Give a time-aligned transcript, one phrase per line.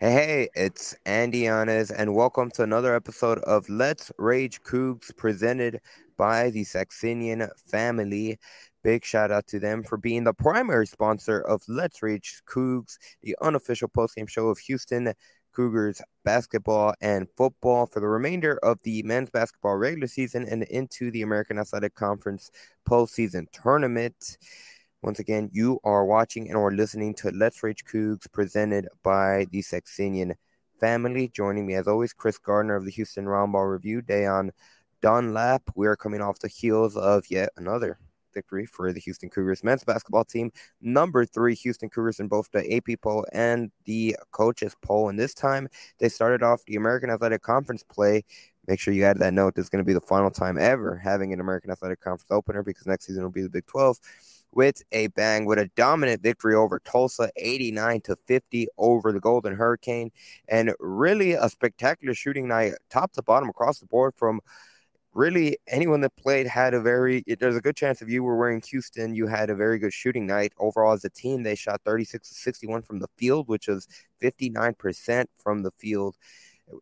[0.00, 5.80] Hey, it's Andy Yanez, and welcome to another episode of Let's Rage Coogs presented
[6.16, 8.38] by the Saxenian family.
[8.82, 13.36] Big shout out to them for being the primary sponsor of Let's Rage Coogs, the
[13.40, 15.14] unofficial postgame show of Houston
[15.52, 21.12] Cougars basketball and football for the remainder of the men's basketball regular season and into
[21.12, 22.50] the American Athletic Conference
[22.88, 24.38] postseason tournament.
[25.04, 29.60] Once again, you are watching and or listening to Let's Rage Coogs presented by the
[29.60, 30.32] Saxenian
[30.80, 31.28] family.
[31.28, 34.48] Joining me as always, Kris Gardner of the Houston Roundball Review, day Da'Yon
[35.02, 35.60] Dunlap.
[35.76, 37.98] We are coming off the heels of yet another
[38.32, 40.50] victory for the Houston Cougars men's basketball team.
[40.80, 45.10] Number three, Houston Cougars in both the AP poll and the coaches poll.
[45.10, 48.24] And this time they started off the American Athletic Conference play.
[48.66, 49.54] Make sure you add that note.
[49.54, 52.62] This is going to be the final time ever having an American Athletic Conference opener
[52.62, 53.98] because next season will be the Big 12
[54.54, 59.54] with a bang with a dominant victory over Tulsa 89 to 50 over the Golden
[59.54, 60.10] Hurricane
[60.48, 64.40] and really a spectacular shooting night top to bottom across the board from
[65.12, 68.60] really anyone that played had a very there's a good chance if you were wearing
[68.70, 70.52] Houston you had a very good shooting night.
[70.58, 73.86] Overall as a team they shot 36 to 61 from the field which was
[74.22, 76.16] 59% from the field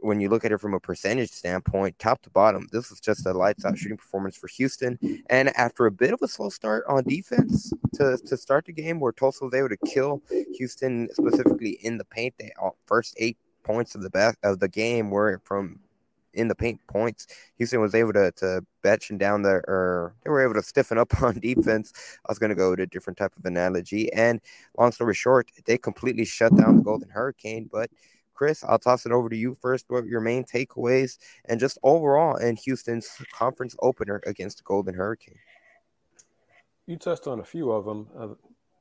[0.00, 3.27] when you look at it from a percentage standpoint, top to bottom, this was just
[3.27, 4.98] a lights out shooting performance for Houston.
[5.28, 9.00] And after a bit of a slow start on defense to, to start the game,
[9.00, 10.22] where Tulsa was able to kill
[10.56, 14.69] Houston specifically in the paint, they uh, first eight points of the back of the
[14.69, 15.80] game were from
[16.34, 17.27] in the paint points.
[17.58, 18.64] Houston was able to to
[19.10, 21.92] and down the or they were able to stiffen up on defense.
[22.27, 24.12] I was going to go to a different type of analogy.
[24.12, 24.41] And
[24.78, 27.91] long story short, they completely shut down the Golden Hurricane, but
[28.42, 29.84] Kris, I'll toss it over to you first.
[29.86, 35.38] What your main takeaways and just overall in Houston's conference opener against the Golden Hurricane?
[36.88, 38.08] You touched on a few of them.
[38.18, 38.28] Uh,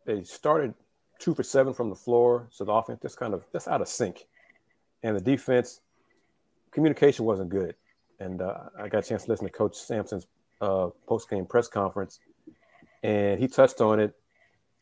[0.03, 0.73] they started
[1.19, 3.87] two for seven from the floor, so the offense just kind of just out of
[3.87, 4.25] sync,
[5.03, 5.81] and the defense
[6.71, 7.75] communication wasn't good.
[8.19, 10.25] And uh, I got a chance to listen to Coach Sampson's
[10.59, 12.19] uh, post game press conference,
[13.03, 14.15] and he touched on it.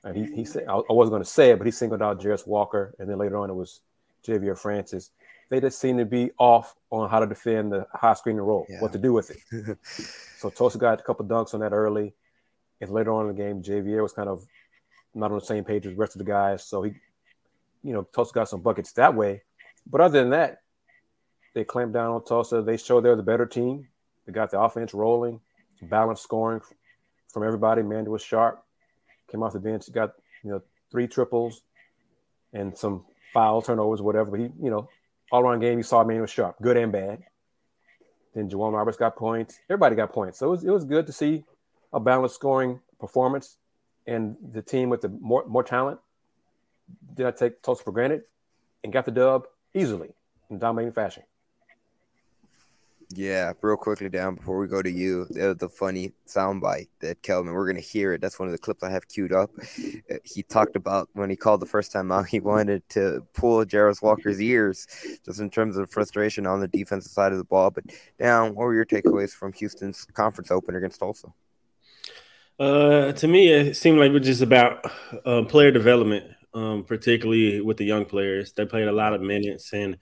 [0.06, 2.48] And he, he said, I wasn't going to say it, but he singled out Jarace
[2.48, 3.82] Walker, and then later on it was
[4.26, 5.12] Ja'Vier Francis,
[5.50, 8.66] they just seem to be off on how to defend the high screen and roll,
[8.70, 8.82] yeah.
[8.82, 9.78] what to do with it.
[10.38, 12.14] so Tulsa got a couple dunks on that early.
[12.82, 14.46] And later on in the game, Ja'Vier was kind of
[15.14, 16.64] not on the same page as the rest of the guys.
[16.64, 16.94] So he,
[17.84, 19.44] you know, Tulsa got some buckets that way.
[19.86, 20.62] But other than that,
[21.56, 22.62] they clamped down on Tulsa.
[22.62, 23.88] They showed they're the better team.
[24.26, 25.42] They got the offense rolling,
[25.82, 26.62] balanced scoring
[27.34, 27.82] from everybody.
[27.82, 28.64] Mandy was sharp,
[29.32, 30.14] came off the bench, got,
[30.44, 31.64] you know, three triples
[32.54, 34.32] and some foul turnovers, whatever.
[34.32, 34.90] But he, you know,
[35.32, 37.24] all around game, you saw Emmanuel Sharp, good and bad.
[38.36, 39.60] Then J'Wan Roberts got points.
[39.70, 40.40] Everybody got points.
[40.40, 41.44] So it was, it was good to see
[41.92, 43.58] a balanced scoring performance
[44.06, 46.00] and the team with the more, more talent
[47.14, 48.24] did not take Tulsa for granted
[48.84, 50.10] and got the dub easily
[50.50, 51.24] in dominating fashion.
[53.12, 57.54] Yeah, real quickly down before we go to you, the, the funny soundbite that Kelvin,
[57.54, 58.22] we're gonna hear it.
[58.22, 59.50] That's one of the clips I have queued up.
[59.58, 63.66] Uh, he talked about when he called the first time out, he wanted to pull
[63.66, 64.86] Jarace Walker's ears,
[65.26, 67.72] just in terms of frustration on the defensive side of the ball.
[67.72, 67.86] But
[68.20, 71.30] down, what were your takeaways from Houston's conference opener against Tulsa?
[72.60, 74.86] Uh, to me, it seemed like it was just about
[75.26, 78.52] uh, player development, um, particularly with the young players.
[78.52, 79.98] They played a lot of minutes and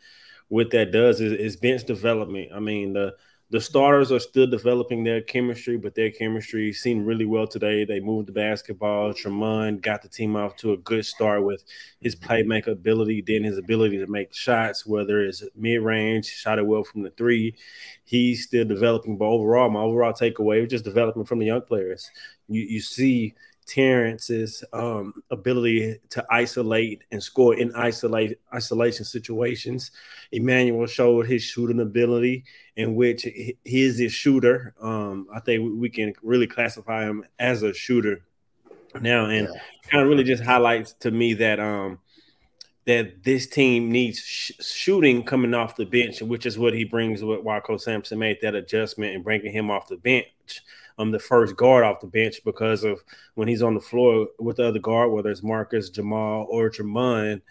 [0.49, 2.51] what that does is, is bench development.
[2.53, 3.15] I mean, the
[3.49, 7.85] the starters are still developing their chemistry, but their chemistry seemed really well today.
[7.85, 9.13] They moved the basketball.
[9.13, 11.63] Tramon got the team off to a good start with
[12.01, 16.67] his playmaker ability, then his ability to make shots, whether it's mid range, shot it
[16.67, 17.55] well from the three.
[18.03, 22.09] He's still developing, but overall, my overall takeaway was just developing from the young players.
[22.49, 23.33] You you see
[23.67, 29.91] Terrance's um, ability to isolate and score in isolate isolation situations.
[30.31, 32.45] Emmanuel showed his shooting ability,
[32.77, 34.73] in which he is a shooter.
[34.81, 38.21] Um, I think we can really classify him as a shooter
[39.01, 39.61] now, and yeah.
[39.89, 41.99] kind of really just highlights to me that um,
[42.85, 47.21] that this team needs sh- shooting coming off the bench, which is what he brings.
[47.21, 50.61] With why Coach Sampson made that adjustment and bringing him off the bench
[50.97, 53.03] um the first guard off the bench because of
[53.35, 57.41] when he's on the floor with the other guard, whether it's Marcus, Jamal, or Jamon,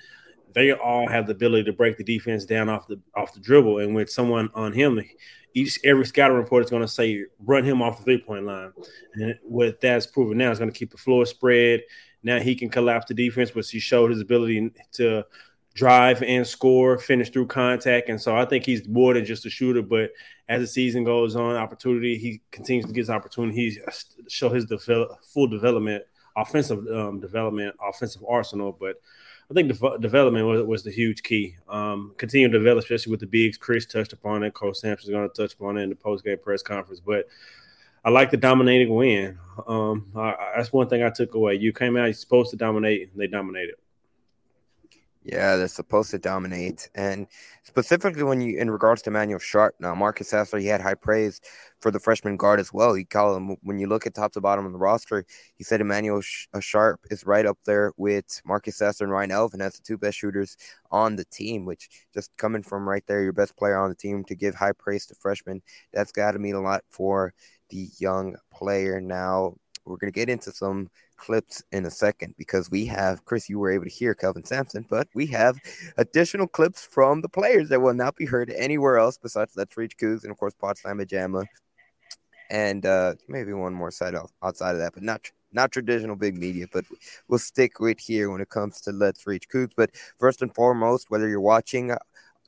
[0.53, 3.79] they all have the ability to break the defense down off the off the dribble.
[3.79, 5.01] And with someone on him,
[5.55, 8.73] each every scatter report is going to say run him off the three point line.
[9.15, 11.83] And what that's proven now is going to keep the floor spread.
[12.23, 15.25] Now he can collapse the defense, which he showed his ability to
[15.77, 18.09] drive and score, finish through contact.
[18.09, 20.11] And so I think he's more than just a shooter, but
[20.49, 23.79] as the season goes on, opportunity, he continues to get his opportunities,
[24.29, 26.03] show his develop, full development,
[26.35, 28.73] offensive um, development, offensive arsenal.
[28.73, 28.97] But
[29.51, 31.57] I think the development was, was the huge key.
[31.69, 33.59] Um, continue to develop, especially with the bigs.
[33.59, 34.55] Kris touched upon it.
[34.55, 37.01] Coach Sampson's going to touch upon it in the post game press conference.
[37.01, 37.27] But
[38.03, 39.39] I like the dominating win.
[39.67, 41.57] Um, I, I, that's one thing I took away.
[41.57, 43.75] You came out, you're supposed to dominate, and they dominated.
[45.29, 46.89] Yeah, they're supposed to dominate.
[46.95, 47.27] And
[47.65, 51.41] specifically when you in regards to Manuel Sharp, now Marcus Sasser, he had high praise
[51.81, 52.95] for the freshman guard as well.
[52.95, 55.25] He called him when you look at top to bottom of the roster,
[55.57, 56.23] he said Emmanuel
[56.55, 59.99] uh, Sharp is right up there with Marcus Sasser and Ryan Elvin as the two
[59.99, 60.57] best shooters
[60.93, 64.23] on the team, which just coming from right there, your best player on the team
[64.25, 65.61] to give high praise to freshmen,
[65.93, 67.35] that's gotta mean a lot for
[67.71, 69.01] the young player.
[69.01, 73.49] Now we're gonna get into some clips in a second because we have Kris.
[73.49, 75.59] You were able to hear Kelvin Sampson, but we have
[75.97, 79.97] additional clips from the players that will not be heard anywhere else besides Let's Rage
[79.97, 81.45] Coogs and of course Pawd Slama Jama,
[82.51, 86.37] and uh, maybe one more side off outside of that, but not not traditional big
[86.37, 86.85] media, but
[87.29, 89.73] we'll stick with here when it comes to Let's Rage Coogs.
[89.77, 91.97] But first and foremost, whether you're watching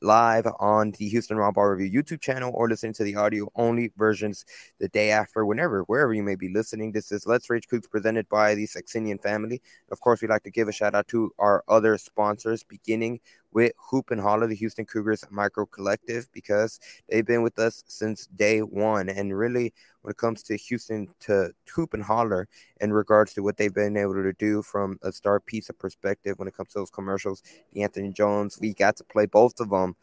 [0.01, 4.45] live on the Houston Roundball Review YouTube channel or listening to the audio only versions
[4.79, 6.91] the day after, whenever, wherever you may be listening.
[6.91, 9.61] This is Let's Rage Coogs presented by the Saxenian family.
[9.91, 13.19] Of course, we'd like to give a shout out to our other sponsors, beginning
[13.51, 16.79] with Hoop and Holler, the Houston Cougars micro collective, because
[17.09, 19.09] they've been with us since day one.
[19.09, 22.47] And really, when it comes to Houston to Hoop and Holler
[22.79, 26.47] in regards to what they've been able to do from a Star Pizza perspective when
[26.47, 27.43] it comes to those commercials,
[27.73, 29.95] the Anthony Jones, we got to play both of them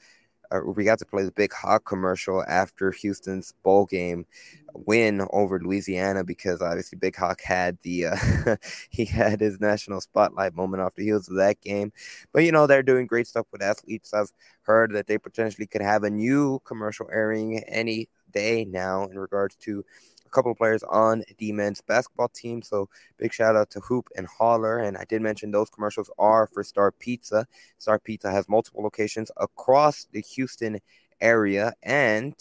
[0.50, 4.26] uh, we got to play the big hawk commercial after Houston's bowl game
[4.74, 8.56] win over Louisiana because obviously Big Hawk had the uh,
[8.90, 11.92] he had his national spotlight moment off the heels of that game.
[12.32, 14.12] But you know they're doing great stuff with athletes.
[14.12, 14.32] I've
[14.62, 19.56] heard that they potentially could have a new commercial airing any day now in regards
[19.56, 19.84] to
[20.36, 22.60] couple of players on the men's basketball team.
[22.60, 24.78] So big shout out to Hoop and Holler.
[24.80, 27.46] And I did mention those commercials are for Star Pizza.
[27.78, 30.78] Star Pizza has multiple locations across the Houston
[31.22, 32.34] area and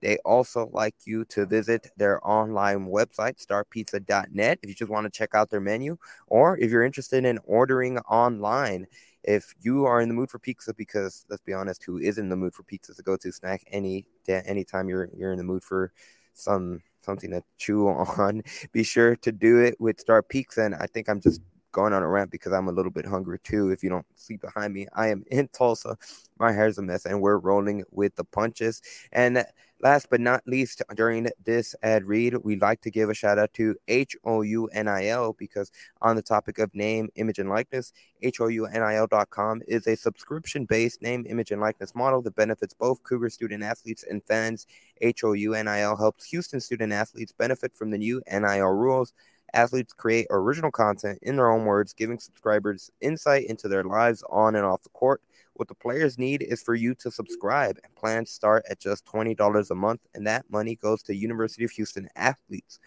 [0.00, 5.10] they also like you to visit their online website, starpizza.net, if you just want to
[5.10, 5.98] check out their menu,
[6.28, 8.86] or if you're interested in ordering online.
[9.24, 12.28] If you are in the mood for pizza, because let's be honest, who is in
[12.28, 15.64] the mood for pizza to go to snack any anytime you're you're in the mood
[15.64, 15.92] for
[16.32, 18.42] some something to chew on.
[18.72, 20.62] Be sure to do it with Star Pizza.
[20.62, 21.40] And I think I'm just
[21.72, 23.70] going on a rant because I'm a little bit hungry too.
[23.70, 25.96] If you don't see behind me, I am in Tulsa.
[26.38, 28.82] My hair's a mess, and we're rolling with the punches.
[29.10, 29.44] And
[29.80, 33.54] Last but not least, during this ad read, we'd like to give a shout out
[33.54, 35.70] to HOUNIL because
[36.02, 41.52] on the topic of name, image, and likeness, HOUNIL.com is a subscription based name, image,
[41.52, 44.66] and likeness model that benefits both Cougar student athletes and fans.
[45.00, 49.12] HOUNIL helps Houston student athletes benefit from the new NIL rules.
[49.54, 54.56] Athletes create original content in their own words, giving subscribers insight into their lives on
[54.56, 55.22] and off the court.
[55.58, 57.80] What the players need is for you to subscribe.
[57.82, 61.72] and Plans start at just $20 a month, and that money goes to University of
[61.72, 62.78] Houston athletes.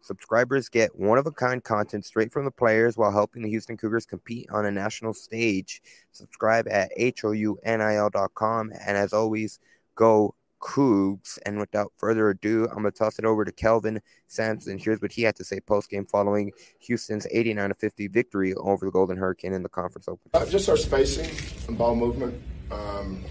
[0.00, 3.76] Subscribers get one of a kind content straight from the players while helping the Houston
[3.76, 5.80] Cougars compete on a national stage.
[6.10, 8.72] Subscribe at HOUNIL.com.
[8.72, 9.60] And as always,
[9.94, 10.34] go
[10.66, 11.38] Coogs.
[11.46, 14.78] And without further ado, I'm going to toss it over to Kelvin Sampson.
[14.78, 18.90] Here's what he had to say post game following Houston's 89 50 victory over the
[18.90, 20.28] Golden Hurricane in the conference open.
[20.34, 21.30] Uh, just our spacing
[21.68, 22.42] and ball movement.
[22.72, 23.24] Um,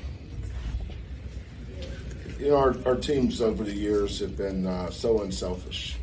[2.39, 5.97] you know, our, our teams over the years have been uh, so unselfish.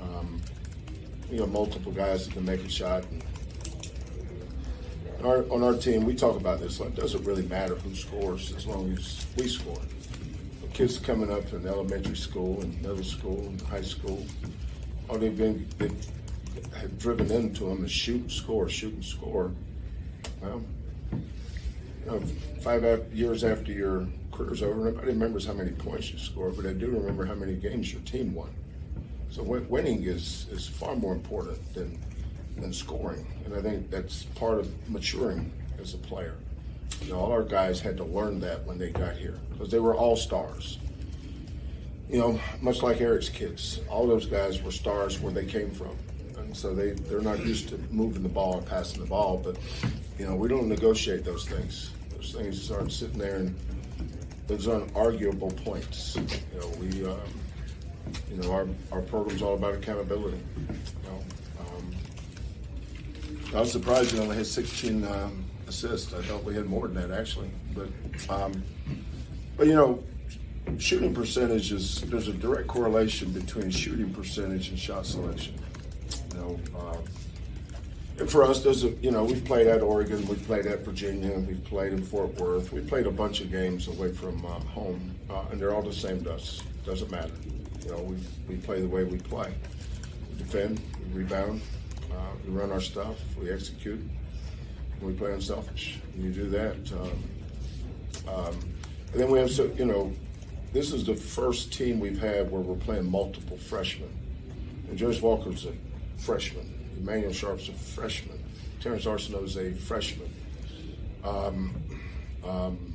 [0.00, 0.42] Um,
[1.30, 3.04] you know, multiple guys that can make a shot.
[5.16, 6.80] And our, on our team, we talk about this.
[6.80, 9.78] Like, it doesn't really matter who scores as long as we score
[10.76, 14.22] kids coming up in elementary school and middle school and high school,
[15.08, 15.88] all they've been they
[16.78, 19.52] have driven into them is shoot and score, shoot and score.
[20.42, 20.62] Well,
[21.12, 22.20] you know,
[22.60, 26.74] five years after your career's over, nobody remembers how many points you scored, but I
[26.74, 28.54] do remember how many games your team won.
[29.30, 31.98] So winning is is far more important than
[32.58, 36.36] than scoring, and I think that's part of maturing as a player.
[37.02, 39.78] You know, all our guys had to learn that when they got here because they
[39.78, 40.78] were all stars.
[42.08, 45.96] You know, much like Eric's kids, all those guys were stars where they came from.
[46.36, 49.56] And so they, they're not used to moving the ball or passing the ball, but,
[50.18, 51.90] you know, we don't negotiate those things.
[52.14, 53.56] Those things aren't sitting there and
[54.46, 56.16] those unarguable points.
[56.16, 57.18] You know, we, um,
[58.30, 60.40] you know, our, our program's all about accountability.
[60.58, 61.24] You know,
[61.60, 61.96] um,
[63.54, 66.12] I was surprised we only had 16 um, assists.
[66.12, 67.88] I thought we had more than that actually, but
[68.30, 68.62] um,
[69.56, 70.02] but you know,
[70.78, 75.54] shooting percentage is there's a direct correlation between shooting percentage and shot selection.
[76.34, 76.96] You know, uh,
[78.18, 81.38] and for us, there's a, you know, we've played at Oregon, we've played at Virginia,
[81.38, 85.14] we've played in Fort Worth, we've played a bunch of games away from uh, home,
[85.28, 86.62] uh, and they're all the same to us.
[86.86, 87.32] Doesn't matter.
[87.84, 88.16] You know, we,
[88.48, 89.52] we play the way we play.
[90.30, 90.80] We defend,
[91.12, 91.60] we rebound,
[92.10, 94.00] uh, we run our stuff, we execute,
[95.00, 95.98] we play unselfish.
[96.16, 96.76] You do that.
[96.92, 98.58] Um, um,
[99.12, 100.12] and then we have, so you know,
[100.72, 104.10] this is the first team we've had where we're playing multiple freshmen.
[104.88, 105.72] And Jarace Walker's a
[106.16, 106.72] freshman.
[106.98, 108.38] Emmanuel Sharp's a freshman.
[108.80, 110.30] Terrance Arceneaux is a freshman.
[111.24, 111.74] Um,
[112.44, 112.94] um,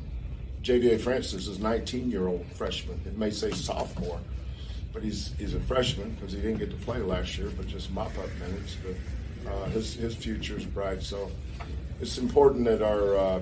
[0.64, 3.00] Ja'Vier Francis is a 19-year-old freshman.
[3.06, 4.20] It may say sophomore,
[4.94, 7.92] but he's he's a freshman because he didn't get to play last year, but just
[7.92, 8.78] mop-up minutes.
[8.84, 11.02] But uh, his his future is bright.
[11.02, 11.32] So
[12.02, 13.42] it's important that our, uh,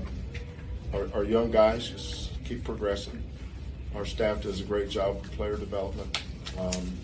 [0.94, 3.24] our, our young guys just keep progressing.
[3.96, 6.22] Our staff does a great job of player development.
[6.58, 6.98] Um,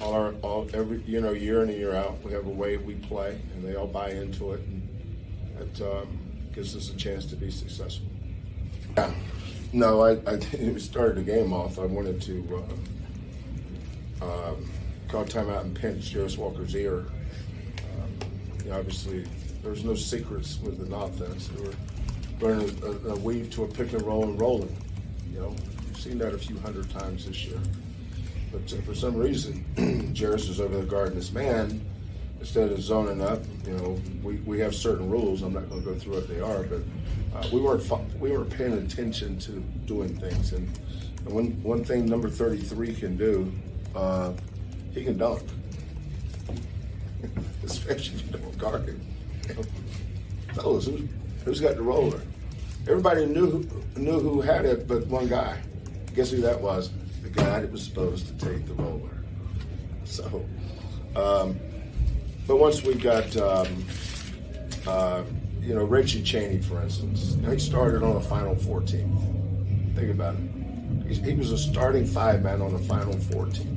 [0.00, 2.76] all our all every you know year in and year out, we have a way
[2.76, 4.88] we play, and they all buy into it, and
[5.60, 6.18] it um,
[6.54, 8.06] gives us a chance to be successful.
[8.96, 9.12] Yeah.
[9.72, 10.38] No, I, I
[10.78, 11.78] started the game off.
[11.78, 12.64] I wanted to
[14.22, 14.70] uh, um,
[15.08, 17.06] call timeout and pinch Jarace Walker's ear.
[18.70, 19.26] Obviously,
[19.62, 21.48] there's no secrets with an offense.
[21.48, 21.74] They were
[22.40, 24.76] learning a, a, weave to a pick and roll and rolling.
[25.32, 25.56] You know,
[25.86, 27.58] we've seen that a few hundred times this year.
[28.52, 29.64] But uh, for some reason,
[30.14, 31.84] Jarace was over the guard guarding this man
[32.40, 33.42] instead of zoning up.
[33.66, 35.42] You know, we, we have certain rules.
[35.42, 36.80] I'm not going to go through what they are, but
[37.34, 37.84] uh, we weren't
[38.18, 39.52] we weren't paying attention to
[39.86, 40.52] doing things.
[40.52, 40.68] And,
[41.24, 43.52] and one one thing number 33 can do,
[43.94, 44.32] uh,
[44.92, 45.42] he can dunk,
[47.70, 49.00] especially if you don't guard.
[50.54, 51.08] Fellas, who's,
[51.44, 52.20] who's got the roller?
[52.88, 55.60] Everybody knew knew who had it, but one guy.
[56.14, 56.90] Guess who that was?
[57.22, 59.10] The guy that was supposed to take the roller.
[60.04, 60.46] So,
[61.14, 61.58] um,
[62.46, 63.84] but once we got, um,
[64.86, 65.22] uh,
[65.60, 69.92] you know, Reggie Chaney, for instance, you know, he started on a Final Four team.
[69.94, 71.12] Think about it.
[71.12, 73.74] He, he was a starting five man on a Final Four team.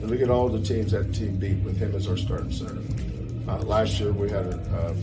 [0.00, 2.82] And look at all the teams that team beat with him as our starting center.
[3.48, 4.96] Uh, last year we had a,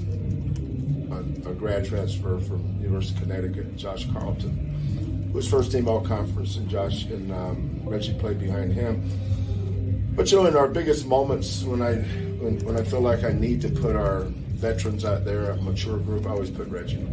[1.12, 6.58] a, a, grad transfer from University of Connecticut, Josh Carlton, was first team all conference,
[6.58, 9.02] and Josh and um, Reggie played behind him.
[10.14, 11.96] But you know, in our biggest moments, when I
[12.44, 14.24] when, when I feel like I need to put our
[14.60, 17.08] veterans out there, a mature group, I always put Reggie.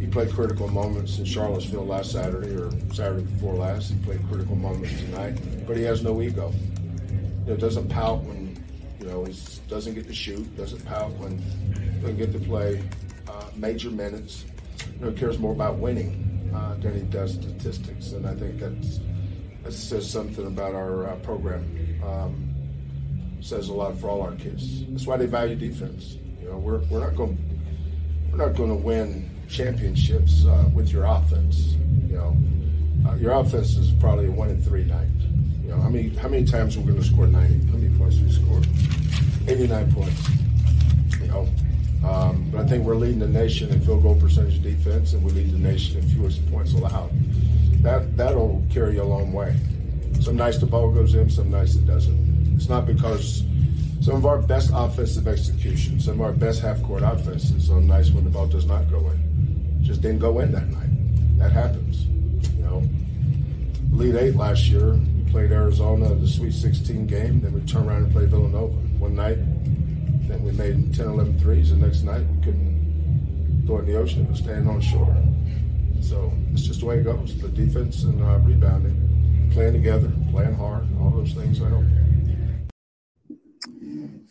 [0.00, 3.92] He played critical moments in Charlottesville last Saturday or Saturday before last.
[3.92, 6.50] He played critical moments tonight, but he has no ego.
[7.46, 8.43] Know, doesn't pout when
[9.04, 9.36] you know, he
[9.68, 11.36] doesn't get to shoot, doesn't pout when
[12.00, 12.82] doesn't get to play
[13.28, 14.46] uh, major minutes.
[14.98, 19.00] You know, cares more about winning uh, than he does statistics, and I think that's
[19.62, 22.00] that says something about our uh, program.
[22.02, 22.50] Um,
[23.40, 24.86] says a lot for all our kids.
[24.86, 26.16] That's why they value defense.
[26.40, 27.36] You know, we're we're not going
[28.30, 31.76] we're not going to win championships uh, with your offense.
[32.08, 32.36] You know,
[33.06, 35.08] uh, your offense is probably a one in three night.
[35.64, 37.66] You know, how many how many times we're going to score 90?
[37.66, 38.60] How many points we score?
[39.48, 40.28] 89 points.
[41.20, 41.48] You know,
[42.06, 45.30] um, but I think we're leading the nation in field goal percentage defense, and we
[45.32, 47.10] lead the nation in fewest points allowed.
[47.82, 49.56] That that'll carry you a long way.
[50.20, 52.54] Some nights the ball goes in, some nights it doesn't.
[52.56, 53.42] It's not because
[54.02, 58.10] some of our best offensive execution, some of our best half court offenses on nights
[58.10, 61.38] when the ball does not go in, just didn't go in that night.
[61.38, 62.04] That happens.
[62.54, 62.82] You know,
[63.92, 65.00] lead eight last year
[65.34, 67.40] played Arizona in the Sweet 16 game.
[67.40, 68.72] Then we turned around and played Villanova
[69.02, 69.38] one night.
[70.28, 71.70] Then we made 10, 11 threes.
[71.70, 74.22] The next night we couldn't throw it in the ocean.
[74.22, 75.12] It was standing on shore.
[76.00, 77.36] So it's just the way it goes.
[77.40, 81.82] The defense and uh, rebounding, playing together, playing hard, all those things I help.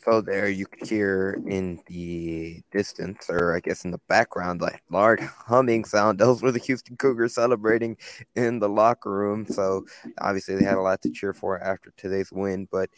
[0.04, 4.82] So there you could hear in the distance, or I guess in the background, like
[4.90, 6.20] large humming sound.
[6.24, 7.96] Those were the Houston Cougars celebrating
[8.36, 9.46] in the locker room.
[9.46, 9.86] So
[10.20, 12.68] obviously they had a lot to cheer for after today's win.
[12.70, 12.90] But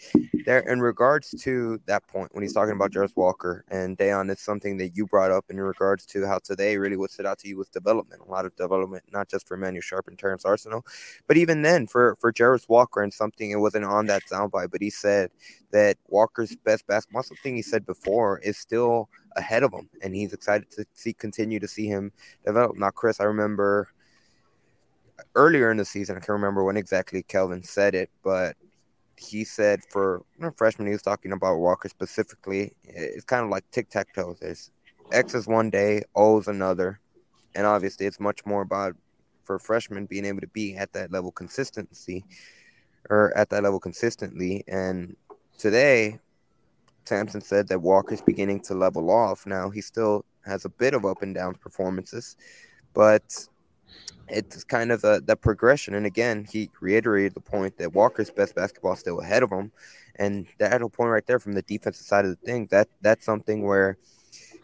[0.46, 4.44] there, in regards to that point, when he's talking about Jarace Walker and Da'Yon, it's
[4.44, 7.48] something that you brought up in regards to how today really what stood out to
[7.48, 10.84] you was development, a lot of development, not just for Emmanuel Sharp and Terrance Arceneaux,
[11.28, 14.82] but even then for for Jarace Walker and something it wasn't on that soundbite, but
[14.82, 15.30] he said
[15.76, 20.32] that Walker's best basketball, something he said before, is still ahead of him, and he's
[20.32, 22.14] excited to see continue to see him
[22.46, 22.78] develop.
[22.78, 23.90] Now, Kris, I remember
[25.36, 28.56] earlier in the season, I can't remember when exactly Kelvin said it, but
[29.18, 30.24] he said for
[30.56, 32.72] freshman, he was talking about Walker specifically.
[32.86, 34.38] It's kind of like tic tac toe.
[34.40, 34.72] There's
[35.12, 37.02] X is one day, O is another,
[37.54, 38.96] and obviously, it's much more about
[39.44, 42.24] for freshmen being able to be at that level consistency
[43.10, 45.16] or at that level consistently and
[45.58, 46.20] today,
[47.06, 49.46] Sampson said that Walker's beginning to level off.
[49.46, 52.36] Now he still has a bit of up and down performances,
[52.94, 53.48] but
[54.28, 55.94] it's kind of the, progression.
[55.94, 59.72] And again, he reiterated the point that Walker's best basketball is still ahead of him.
[60.16, 63.26] And that whole point right there from the defensive side of the thing, that that's
[63.26, 63.98] something where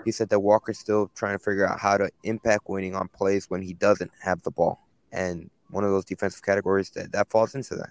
[0.03, 3.49] he said that Walker's still trying to figure out how to impact winning on plays
[3.49, 4.87] when he doesn't have the ball.
[5.11, 7.89] And one of those defensive categories that, that falls into that.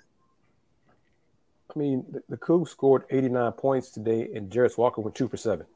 [1.75, 5.37] I mean, the, the Coogs scored 89 points today, and Jarace Walker went two for
[5.37, 5.67] seven.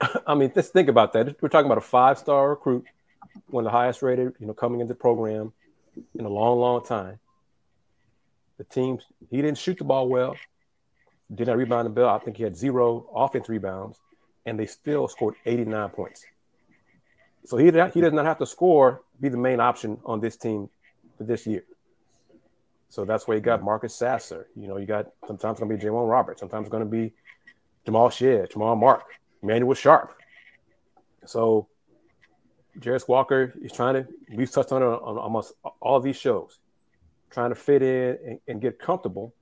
[0.26, 1.40] I mean, just think about that.
[1.42, 2.86] We're talking about a five-star recruit,
[3.48, 5.52] one of the highest rated, you know, coming into the program
[6.18, 7.18] in a long, long time.
[8.58, 8.98] The team,
[9.30, 10.36] he didn't shoot the ball well,
[11.34, 12.14] did not rebound the ball.
[12.14, 13.98] I think he had zero offense rebounds,
[14.46, 16.24] and they still scored 89 points.
[17.44, 20.68] So he, he does not have to score, be the main option on this team
[21.16, 21.64] for this year.
[22.90, 24.48] So that's where you got Marcus Sasser.
[24.56, 27.12] You know, you got sometimes it's gonna be J'Wan Roberts, sometimes it's gonna be
[27.86, 29.04] Jamal Shead, Jamal Mark,
[29.42, 30.12] Manuel Sharp.
[31.24, 31.68] So
[32.80, 36.58] Jarace Walker is trying to, we've touched on it on almost all these shows,
[37.30, 39.34] trying to fit in and, and get comfortable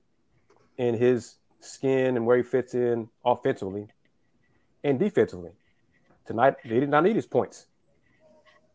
[0.77, 3.87] in his skin and where he fits in offensively
[4.83, 5.51] and defensively.
[6.27, 7.65] Tonight, they did not need his points.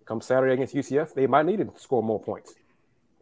[0.05, 2.55] Come Saturday against UCF, they might need him to score more points.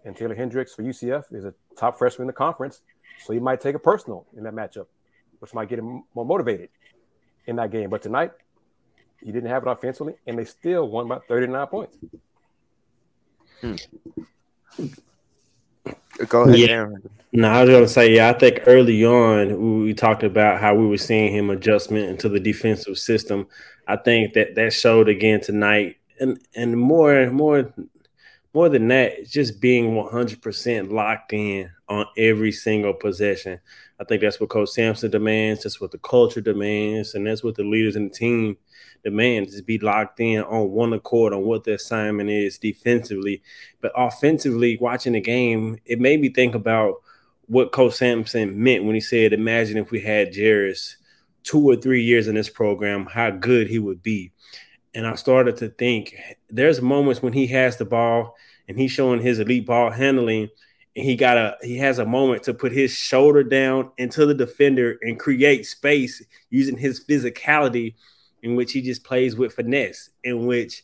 [0.04, 2.82] And Taylor Hendricks for UCF is a top freshman in the conference,
[3.24, 4.86] so he might take a personal in that matchup,
[5.38, 6.70] which might get him more motivated
[7.46, 7.88] in that game.
[7.90, 8.32] But tonight,
[9.22, 11.96] he didn't have it offensively, and they still won by 39 points.
[13.60, 13.76] Hmm.
[16.28, 16.58] Go ahead.
[16.58, 16.88] Yeah.
[17.32, 20.86] No, I was gonna say, yeah, I think early on we talked about how we
[20.86, 23.46] were seeing him adjustment into the defensive system.
[23.88, 27.72] I think that that showed again tonight, and and more and more
[28.54, 33.58] more than that, just being 100% locked in on every single possession.
[33.98, 35.62] I think that's what Coach Sampson demands.
[35.62, 38.56] That's what the culture demands, and that's what the leaders in the team
[39.04, 43.42] demand: is be locked in on one accord on what the assignment is defensively.
[43.80, 46.96] But offensively, watching the game, it made me think about
[47.46, 50.96] what Coach Sampson meant when he said, "Imagine if we had Jarace
[51.42, 54.32] two or three years in this program, how good he would be."
[54.94, 56.14] and I started to think
[56.50, 58.36] there's moments when he has the ball
[58.68, 60.48] and he's showing his elite ball handling
[60.94, 64.34] and he got a he has a moment to put his shoulder down into the
[64.34, 67.94] defender and create space using his physicality
[68.42, 70.82] in which he just plays with finesse in which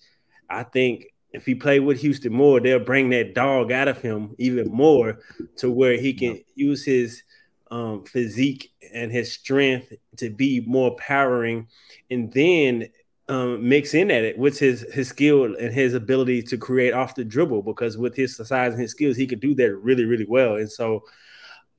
[0.49, 4.35] I think if he played with Houston more they'll bring that dog out of him
[4.38, 5.19] even more
[5.57, 7.23] to where he can use his
[7.71, 11.69] um, physique and his strength to be more powering.
[12.11, 12.88] And then
[13.29, 17.14] um, mix in at it with his his skill and his ability to create off
[17.14, 20.27] the dribble because with his size and his skills he could do that really really
[20.27, 20.57] well.
[20.57, 21.05] And so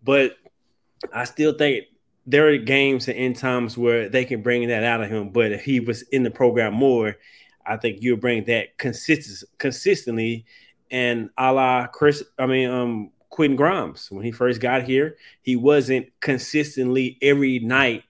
[0.04, 0.38] but
[1.12, 1.86] I still think
[2.28, 5.52] there are games and in times where they can bring that out of him but
[5.52, 7.18] if he was in the program more
[7.66, 10.46] I think you'll bring that consistent consistently.
[10.92, 15.56] And a la Kris I mean um Quentin Grimes when he first got here he
[15.56, 18.04] wasn't consistently every night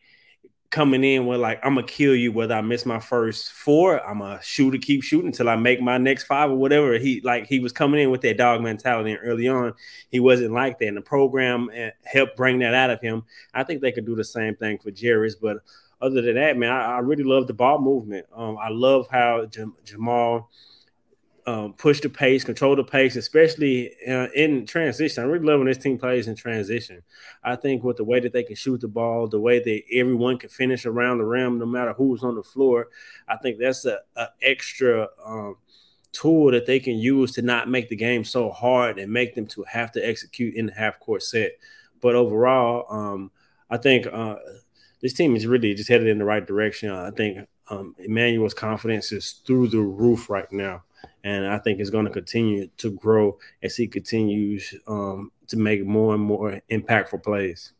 [0.72, 4.20] coming in with like I'm gonna kill you whether I miss my first four, I'm
[4.20, 6.98] gonna shoot shooter, keep shooting until I make my next five or whatever.
[6.98, 9.74] He like he was coming in with that dog mentality, and early on
[10.12, 10.88] he wasn't like that.
[10.88, 13.24] And the program eh, helped bring that out of him.
[13.54, 15.58] I think they could do the same thing for Jarace, but
[16.02, 18.26] other than that, man, I, I really love the ball movement.
[18.34, 20.50] Um, I love how Jam- Jamal
[21.50, 25.24] um, push the pace, control the pace, especially uh, in transition.
[25.24, 27.02] I really love when this team plays in transition.
[27.44, 30.38] I think with the way that they can shoot the ball, the way that everyone
[30.38, 32.90] can finish around the rim, no matter who's on the floor,
[33.28, 35.56] I think that's a, a extra um,
[36.12, 39.48] tool that they can use to not make the game so hard and make them
[39.48, 41.54] to have to execute in the half court set.
[42.00, 43.32] But overall, um,
[43.72, 44.36] I think uh,
[45.02, 46.92] this team is really just headed in the right direction.
[46.92, 50.84] I think um, Emmanuel's confidence is through the roof right now
[51.24, 55.86] and I think it's going to continue to grow as he continues um, to make
[55.86, 57.74] more and more impactful plays.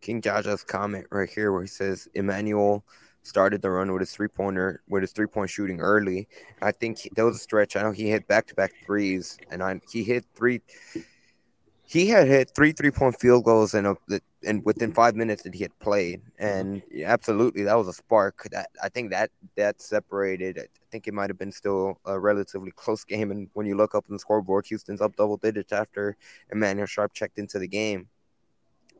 [0.00, 2.84] King Jaja's comment right here where he says Emmanuel
[3.22, 6.28] started the run with his three pointer with his three point shooting early.
[6.60, 7.76] I think he, there was a stretch.
[7.76, 10.60] I know he hit back to back threes, and I he hit three
[11.92, 13.94] he had hit three three point field goals in a
[14.46, 16.46] and within five minutes that he had played, mm-hmm.
[16.46, 18.48] and absolutely that was a spark.
[18.50, 20.58] That I think that that separated.
[20.58, 23.94] I think it might have been still a relatively close game, and when you look
[23.94, 26.16] up in the scoreboard, Houston's up double digits after
[26.50, 28.08] Emmanuel Sharp checked into the game.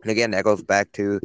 [0.02, 1.18] And again, that goes back to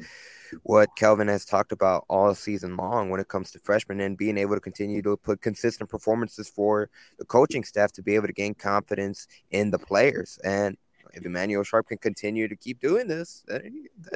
[0.64, 4.38] what Kelvin has talked about all season long when it comes to freshmen and being
[4.38, 8.34] able to continue to put consistent performances for the coaching staff to be able to
[8.34, 10.40] gain confidence in the players.
[10.46, 10.78] And
[11.14, 13.64] if Emmanuel Sharp can continue to keep doing this, that,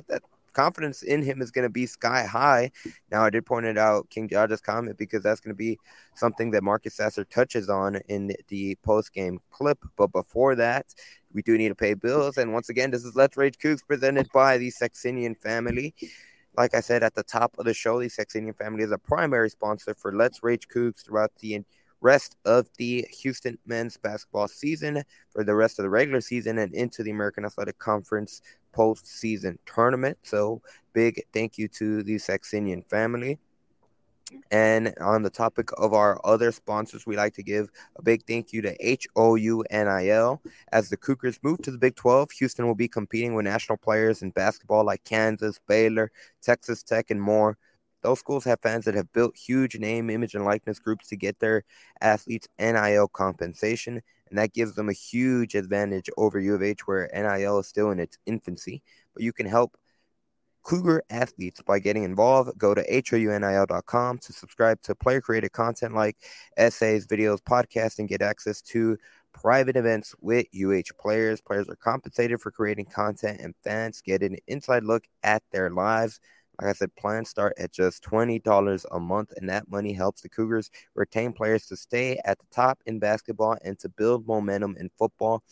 [0.07, 0.21] that
[0.53, 2.71] confidence in him is going to be sky high.
[3.11, 5.79] Now, I did point it out, King George's comment, because that's going to be
[6.15, 9.79] something that Marcus Sasser touches on in the post game clip.
[9.97, 10.93] But before that,
[11.33, 12.37] we do need to pay bills.
[12.37, 15.93] And once again, this is Let's Rage Coogs presented by the Saxenian family.
[16.57, 19.49] Like I said at the top of the show, the Saxenian family is a primary
[19.49, 21.63] sponsor for Let's Rage Coogs throughout the
[22.01, 26.73] rest of the Houston men's basketball season, for the rest of the regular season, and
[26.73, 28.41] into the American Athletic Conference
[28.75, 30.17] postseason tournament.
[30.23, 30.61] So,
[30.93, 33.39] big thank you to the Saxenian family.
[34.49, 38.53] And on the topic of our other sponsors, we like to give a big thank
[38.53, 38.75] you to
[39.15, 40.41] HOUNIL.
[40.71, 44.21] As the Cougars move to the Big 12, Houston will be competing with national players
[44.21, 46.11] in basketball like Kansas, Baylor,
[46.41, 47.57] Texas Tech, and more.
[48.01, 51.39] Those schools have fans that have built huge name, image, and likeness groups to get
[51.39, 51.63] their
[52.01, 57.09] athletes NIL compensation, and that gives them a huge advantage over U of H, where
[57.13, 58.81] NIL is still in its infancy.
[59.13, 59.77] But you can help
[60.63, 62.57] Cougar athletes by getting involved.
[62.57, 66.17] Go to HOUNIL.com to subscribe to player created content like
[66.57, 68.97] essays, videos, podcasts, and get access to
[69.33, 71.41] private events with UH players.
[71.41, 76.19] Players are compensated for creating content, and fans get an inside look at their lives.
[76.59, 80.29] Like I said, plans start at just $20 a month, and that money helps the
[80.29, 84.89] Cougars retain players to stay at the top in basketball and to build momentum in
[84.97, 85.43] football.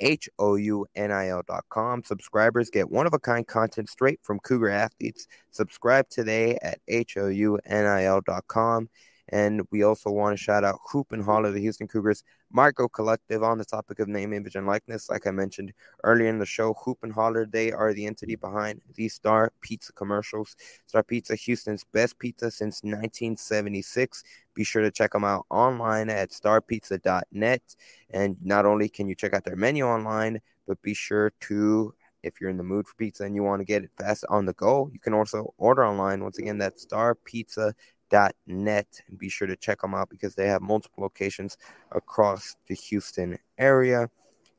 [0.00, 2.04] HOUNIL.com.
[2.04, 5.26] Subscribers get one of a kind content straight from Cougar athletes.
[5.50, 8.88] Subscribe today at HOUNIL.com.
[9.28, 12.22] And we also want to shout out Hoop and Holler, the Houston Cougars
[12.56, 15.10] Micro Collective on the topic of name, image, and likeness.
[15.10, 18.80] Like I mentioned earlier in the show, Hoop and Holler, they are the entity behind
[18.94, 20.56] the Star Pizza commercials.
[20.86, 24.24] Star Pizza, Houston's best pizza since 1976.
[24.54, 27.76] Be sure to check them out online at starpizza.net.
[28.08, 31.92] And not only can you check out their menu online, but be sure to
[32.22, 34.46] if you're in the mood for pizza and you want to get it fast on
[34.46, 36.24] the go, you can also order online.
[36.24, 37.74] Once again, that's starpizza.net
[38.46, 41.56] net and be sure to check them out because they have multiple locations
[41.92, 44.10] across the Houston area.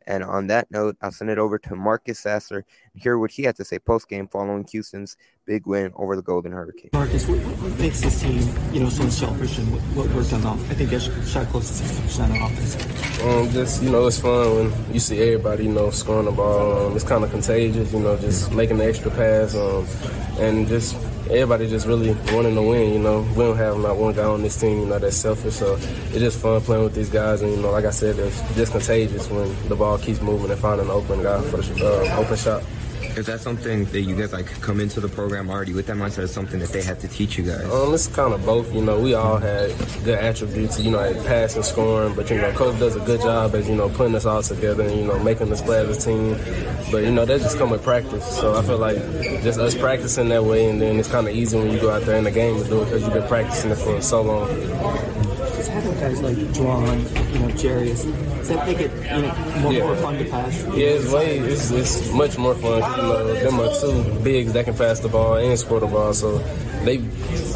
[0.05, 3.43] And on that note, I'll send it over to Marcus Sasser and hear what he
[3.43, 6.89] had to say post game following Houston's big win over the Golden Hurricane.
[6.93, 10.45] Marcus, what, what makes this team, you know, so selfish and what, what worked on
[10.45, 10.59] off?
[10.69, 12.75] I think they shot close to sixty percent on offense.
[13.23, 16.87] Um, just you know, it's fun when you see everybody, you know, scoring the ball.
[16.87, 19.87] Um, it's kind of contagious, you know, just making the extra pass, um,
[20.39, 20.95] and just
[21.31, 22.93] everybody just really wanting to win.
[22.93, 25.55] You know, we don't have not one guy on this team, you know, that's selfish.
[25.55, 28.41] So it's just fun playing with these guys, and you know, like I said, it's
[28.55, 32.19] just contagious when the ball keeps moving and finding an open guy for the uh,
[32.19, 32.63] open shot.
[33.17, 36.19] Is that something that you guys like come into the program already with that mindset?
[36.19, 37.63] Is something that they have to teach you guys?
[37.65, 38.71] Um, it's kind of both.
[38.75, 40.79] You know, we all had good attributes.
[40.79, 43.75] You know, like passing, scoring, but you know, coach does a good job as you
[43.75, 46.33] know putting us all together and you know making us play as a team.
[46.91, 48.23] But you know, that just come with practice.
[48.37, 48.97] So I feel like
[49.41, 52.03] just us practicing that way, and then it's kind of easy when you go out
[52.03, 54.47] there in the game to do it because you've been practicing it for so long.
[55.55, 56.99] Just having guys like J'Wan,
[57.33, 59.83] you know, Jarace, that make it you know more, yeah.
[59.83, 60.65] more fun to pass?
[60.67, 62.81] Yeah, it's way it's, it's much more fun.
[62.97, 66.13] You know, them are two bigs that can pass the ball and score the ball.
[66.13, 66.37] So
[66.83, 66.97] they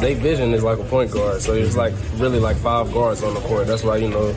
[0.00, 1.40] they vision is like a point guard.
[1.40, 3.66] So it's like really like five guards on the court.
[3.66, 4.34] That's why you know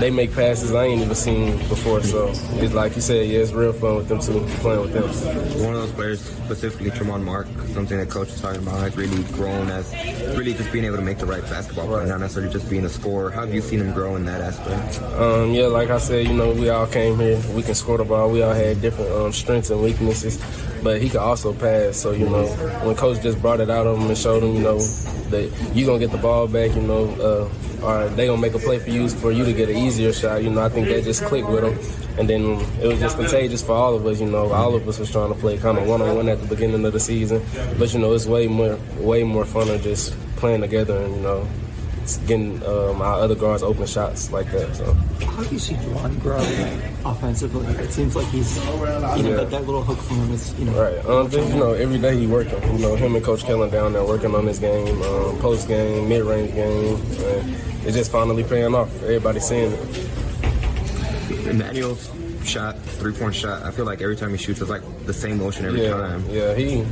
[0.00, 2.02] they make passes I ain't even seen before.
[2.02, 2.28] So
[2.62, 5.64] it's like you said, yeah, it's real fun with them too, playing with them.
[5.64, 9.22] One of those players, specifically Tramon Mark, something that coach is talking about, has really
[9.32, 9.92] grown as
[10.36, 12.88] really just being able to make the right basketball play, not necessarily just being a
[12.88, 13.30] scorer.
[13.30, 15.02] How have you seen him grow in that aspect?
[15.14, 18.04] Um, yeah, like I said, you know, we all came here, we can score the
[18.04, 18.30] ball.
[18.30, 20.40] We all had different um, strengths and weaknesses,
[20.82, 21.96] but he could also pass.
[21.96, 22.46] So you know,
[22.84, 24.78] when coach just brought it out of him and showed him, you know,
[25.30, 27.08] that you gonna get the ball back, you know.
[27.20, 30.12] Uh, or they gonna make a play for you for you to get an easier
[30.12, 30.42] shot.
[30.42, 33.62] You know, I think that just clicked with them, and then it was just contagious
[33.62, 34.20] for all of us.
[34.20, 36.40] You know, all of us was trying to play kind of one on one at
[36.40, 37.42] the beginning of the season,
[37.78, 41.22] but you know, it's way more way more fun than just playing together and you
[41.22, 41.48] know
[42.16, 44.74] getting um, our other guards open shots like that.
[44.74, 44.92] So,
[45.26, 46.38] how do you see J'Wan grow
[47.04, 47.66] offensively?
[47.76, 49.36] It seems like he's, you know, yeah.
[49.36, 51.04] that, that, little hook from him is, you know, right.
[51.06, 52.62] Um, just, you know, every day he working.
[52.76, 56.08] You know, him and Coach Kellen down there working on his game, um, post game,
[56.08, 56.96] mid range game.
[56.96, 58.94] And it's just finally paying off.
[59.02, 60.08] Everybody's seeing it.
[61.46, 62.10] Emmanuel's
[62.44, 63.62] shot, three point shot.
[63.62, 66.24] I feel like every time he shoots, it's like the same motion every yeah, time.
[66.30, 66.84] Yeah, he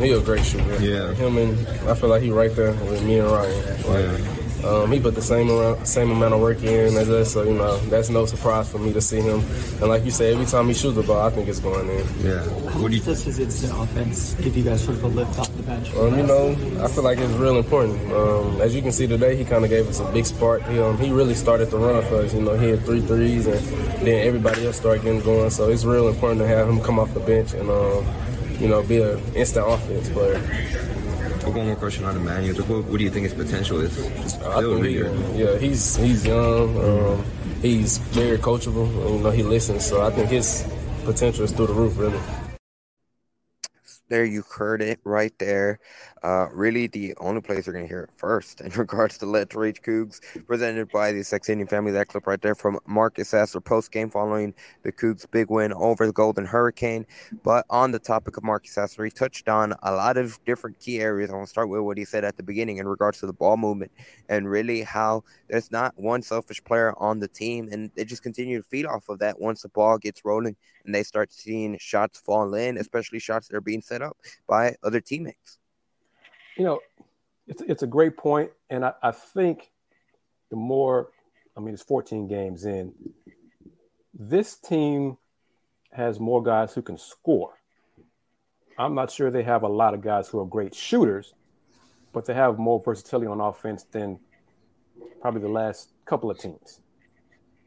[0.00, 0.82] he a great shooter.
[0.82, 3.82] Yeah, him and I feel like he right there with me and Ryan.
[3.82, 4.45] Like, yeah.
[4.66, 7.54] Um, he put the same amount, same amount of work in as us, so you
[7.54, 9.40] know that's no surprise for me to see him.
[9.80, 12.06] And like you said, every time he shoots the ball, I think it's going in.
[12.20, 12.42] Yeah.
[12.70, 15.38] How what do you does his instant offense give you guys sort of a lift
[15.38, 15.94] off the bench?
[15.94, 16.50] Um, you know,
[16.82, 18.00] I feel like it's real important.
[18.12, 20.62] Um, as you can see today, he kind of gave us a big spark.
[20.64, 22.34] He, um, he really started to run for us.
[22.34, 23.60] You know, he had three threes, and
[24.04, 25.50] then everybody else started getting going.
[25.50, 28.06] So it's real important to have him come off the bench and um,
[28.58, 30.40] you know, be an instant offense player.
[31.46, 32.56] One more question on Emmanuel.
[32.64, 33.96] What, what do you think his potential is?
[34.42, 34.98] I think he,
[35.40, 36.76] yeah, he's he's young.
[36.76, 37.24] Um,
[37.62, 38.88] he's very coachable.
[39.06, 39.86] And, you know, he listens.
[39.86, 40.66] So I think his
[41.04, 42.20] potential is through the roof, really
[44.08, 45.80] there you heard it right there.
[46.26, 49.54] Uh, really, the only place you're going to hear it first in regards to Let's
[49.54, 51.92] Rage Coogs, presented by the Saxenian family.
[51.92, 56.04] That clip right there from Marcus Sasser post game following the Coogs' big win over
[56.04, 57.06] the Golden Hurricane.
[57.44, 60.98] But on the topic of Marcus Sasser, he touched on a lot of different key
[60.98, 61.30] areas.
[61.30, 63.32] I want to start with what he said at the beginning in regards to the
[63.32, 63.92] ball movement
[64.28, 68.60] and really how there's not one selfish player on the team, and they just continue
[68.60, 72.18] to feed off of that once the ball gets rolling and they start seeing shots
[72.18, 74.16] fall in, especially shots that are being set up
[74.48, 75.58] by other teammates.
[76.56, 76.80] You know,
[77.46, 79.70] it's it's a great point, and I, I think
[80.50, 81.10] the more,
[81.56, 82.92] I mean, it's 14 games in.
[84.14, 85.18] This team
[85.92, 87.54] has more guys who can score.
[88.78, 91.34] I'm not sure they have a lot of guys who are great shooters,
[92.12, 94.18] but they have more versatility on offense than
[95.20, 96.80] probably the last couple of teams.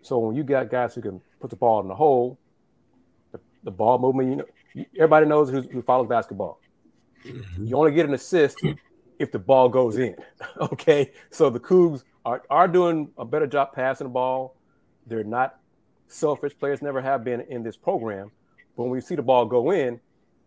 [0.01, 2.39] So when you got guys who can put the ball in the hole,
[3.63, 4.29] the ball movement.
[4.29, 6.59] You know, everybody knows who, who follows basketball.
[7.23, 8.57] You only get an assist
[9.19, 10.15] if the ball goes in.
[10.61, 14.55] okay, so the Coogs are are doing a better job passing the ball.
[15.07, 15.59] They're not
[16.07, 16.57] selfish.
[16.57, 18.31] Players never have been in this program.
[18.75, 19.99] But when we see the ball go in,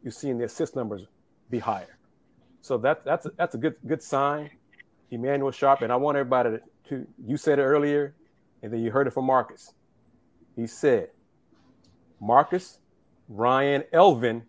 [0.03, 1.07] you're seeing the assist numbers
[1.51, 1.99] be higher.
[2.61, 4.51] So that that's a, that's a good good sign.
[5.11, 6.59] Emmanuel Sharp, and I want everybody
[6.89, 8.15] to you said it earlier,
[8.63, 9.75] and then you heard it from Marcus.
[10.57, 11.11] He said,
[12.21, 12.79] Marcus
[13.29, 14.43] Ryan, Elvin,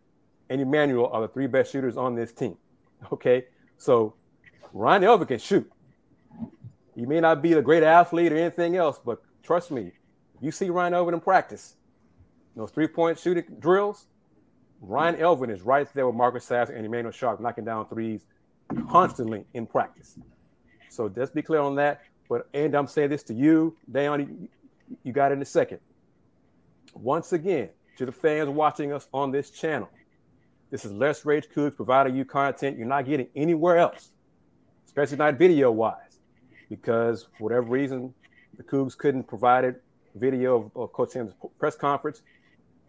[0.49, 2.57] and Emmanuel are the three best shooters on this team.
[3.11, 3.45] Okay,
[3.77, 4.13] so
[4.71, 5.69] Ryan Elvin can shoot.
[6.95, 9.91] He may not be a great athlete or anything else, but trust me,
[10.41, 11.75] you see Ryan Elvin in practice,
[12.55, 14.05] those three point shooting drills,
[14.81, 18.25] Ryan Elvin is right there with Marcus Sass and Emmanuel Sharp knocking down threes
[18.89, 20.19] constantly in practice.
[20.89, 22.01] So just be clear on that.
[22.29, 24.49] But and I'm saying this to you, Da'Yon,
[25.03, 25.79] you got it in a second.
[26.93, 29.89] Once again, to the fans watching us on this channel.
[30.73, 34.09] This is Let's Rage Coogs providing you content you're not getting anywhere else,
[34.87, 36.17] especially not video wise,
[36.67, 38.11] because whatever reason,
[38.57, 39.83] the Coogs couldn't provide it
[40.15, 42.23] video of, of Coach Sam's press conference.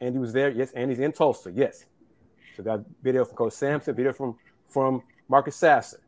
[0.01, 1.85] Andy was there, yes, Andy's in Tulsa, yes.
[2.57, 6.01] So got video from Coach Sampson, video from from Marcus Sasser,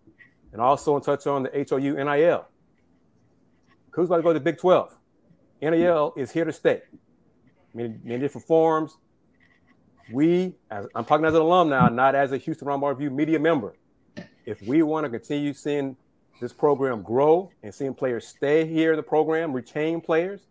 [0.54, 2.46] and also in touch on the HOU NIL.
[3.90, 4.96] Coogs about to go to the Big 12.
[5.60, 6.80] NIL is here to stay
[7.74, 8.96] many, many different forms.
[10.12, 13.38] We, as I'm talking as an alum now, not as a Houston Round Review media
[13.38, 13.74] member,
[14.44, 15.96] if we want to continue seeing
[16.40, 20.42] this program grow and seeing players stay here in the program, retain players,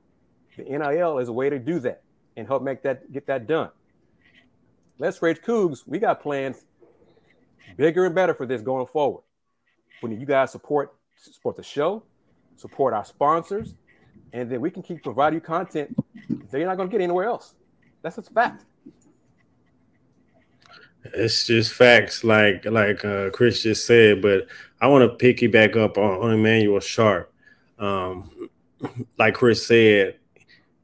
[0.58, 2.02] the NIL is a way to do that
[2.36, 3.70] and help make that get that done.
[5.00, 6.66] Let's Rage Coogs, we got plans
[7.78, 9.24] bigger and better for this going forward.
[10.02, 12.04] When you guys support support the show,
[12.56, 13.76] support our sponsors,
[14.34, 15.96] and then we can keep providing you content
[16.52, 17.56] that you're not going to get anywhere else.
[18.02, 18.66] That's a fact.
[21.14, 24.22] It's just facts, like like uh, Kris just said.
[24.22, 24.48] But
[24.82, 27.32] I want to piggyback up on, on Emmanuel Sharp.
[27.80, 28.50] Um,
[29.18, 30.18] like Kris said,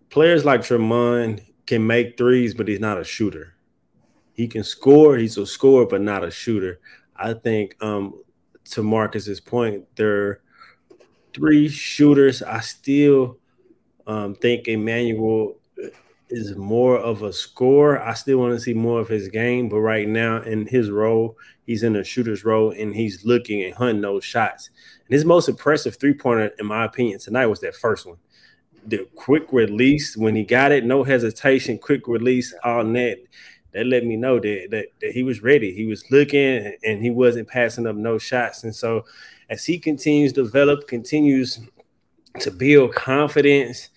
[0.10, 3.56] players like Tramon can make threes, but he's not a shooter.
[4.34, 5.18] He can score.
[5.18, 6.80] He's a scorer, but not a shooter.
[7.16, 8.22] I think um,
[8.72, 10.42] to Marcus's point, there
[11.34, 12.42] three shooters.
[12.42, 13.38] I still
[14.08, 15.58] um, think Emmanuel
[16.32, 18.02] is more of a scorer.
[18.02, 21.38] I still want to see more of his game, but right now in his role,
[21.66, 24.70] he's in a shooter's role and he's looking and hunting those shots.
[25.06, 28.18] And his most impressive three pointer, in my opinion, tonight was that first one.
[28.88, 33.20] The quick release when he got it, no hesitation, quick release, all net.
[33.74, 35.74] That let me know that, that, that he was ready.
[35.74, 38.66] He was looking and he wasn't passing up no shots.
[38.66, 39.06] And so,
[39.50, 41.62] as he continues to develop, continues
[42.40, 43.90] to build confidence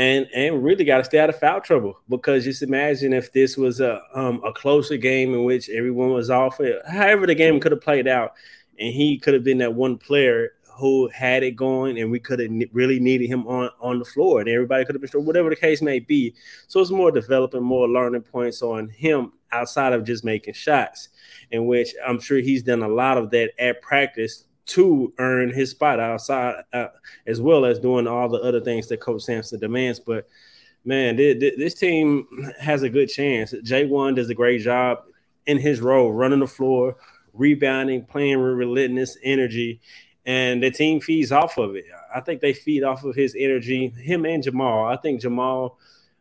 [0.00, 3.58] and and really got to stay out of foul trouble because just imagine if this
[3.58, 6.58] was a um, a closer game in which everyone was off.
[6.88, 8.32] However, the game could have played out,
[8.78, 12.40] and he could have been that one player who had it going, and we could
[12.40, 15.50] have really needed him on on the floor, and everybody could have been sure, whatever
[15.50, 16.34] the case may be.
[16.66, 21.10] So it's more developing, more learning points on him outside of just making shots,
[21.50, 25.70] in which I'm sure he's done a lot of that at practice to earn his
[25.70, 26.88] spot outside, uh,
[27.26, 29.98] as well as doing all the other things that Coach Sampson demands.
[29.98, 30.28] But
[30.84, 32.26] man, this team
[32.60, 33.52] has a good chance.
[33.52, 35.02] J'Wan does a great job
[35.46, 36.96] in his role, running the floor,
[37.32, 39.80] rebounding, playing with relentless energy,
[40.24, 41.86] and the team feeds off of it.
[42.14, 44.84] I think they feed off of his energy, him and Jamal.
[44.84, 45.78] I think Jamal.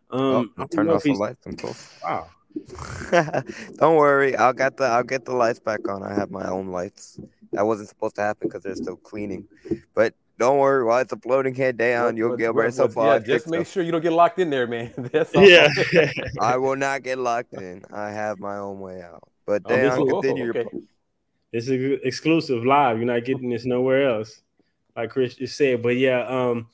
[0.10, 0.22] Um,
[0.58, 1.46] oh, I'll turn off the lights.
[2.04, 2.30] Wow.
[3.78, 6.02] Don't worry, I'll get the I'll get the lights back on.
[6.02, 7.20] I have my own lights.
[7.54, 9.48] That wasn't supposed to happen because they're still cleaning.
[9.96, 13.16] But don't worry, while it's a floating head down, you'll get where so far.
[13.16, 14.94] Yeah, just make sure you don't get locked in there, man.
[15.12, 15.48] That's all.
[15.48, 15.68] Yeah,
[16.40, 17.84] I will not get locked in.
[17.92, 19.24] I have my own way out.
[19.46, 20.60] But Da'Yon, oh, continue okay.
[20.72, 20.82] your.
[21.52, 22.98] This is exclusive live.
[22.98, 24.42] You're not getting this nowhere else,
[24.96, 25.82] like Kris just said.
[25.82, 26.68] But yeah, um,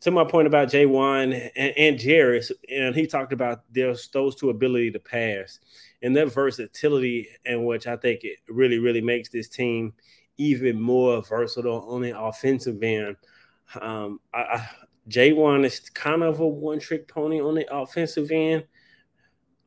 [0.00, 4.50] to my point about J'Wan and, and Jarace, and he talked about those those two
[4.50, 5.60] ability to pass
[6.02, 9.94] and that versatility, in which I think it really, really makes this team
[10.38, 13.16] even more versatile on the offensive end.
[13.80, 14.68] Um, I, I,
[15.08, 18.64] J'Wan is kind of a one trick pony on the offensive end.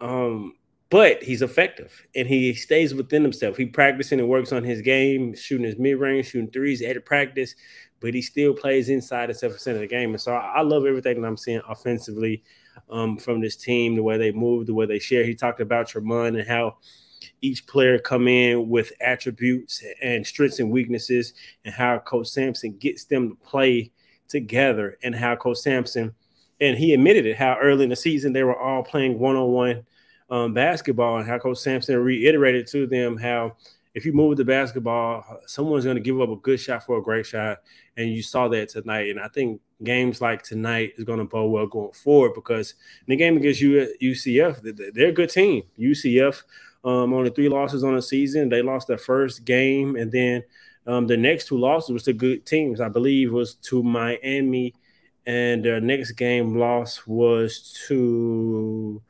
[0.02, 0.54] Um,
[0.90, 3.58] but he's effective and he stays within himself.
[3.58, 7.56] He practicing and works on his game, shooting his mid range, shooting threes at practice,
[8.00, 10.12] but he still plays inside the seven percent of the game.
[10.12, 12.44] And so I, love everything that I'm seeing offensively
[12.90, 15.24] um, from this team, the way they move, the way they share.
[15.24, 16.78] He talked about Tramon and how
[17.42, 21.34] each player come in with attributes and strengths and weaknesses,
[21.66, 23.92] and how Coach Sampson gets them to play
[24.28, 26.14] together, and how Coach Sampson
[26.62, 29.52] and he admitted it how early in the season they were all playing one on
[29.52, 33.56] one basketball, and how Coach Sampson reiterated to them how
[33.96, 37.02] if you move the basketball, someone's going to give up a good shot for a
[37.02, 37.58] great shot,
[37.98, 39.10] and you saw that tonight.
[39.10, 42.76] And I think games like tonight is going to bode well going forward because
[43.08, 45.64] in the game against UCF, they're a good team.
[45.80, 46.44] UCF
[46.84, 48.50] um, only three losses on the season.
[48.50, 50.44] They lost their first game, and then
[50.88, 52.82] um, the next two losses was to good teams.
[52.82, 54.74] I believe was to Miami,
[55.26, 59.02] and their next game loss was to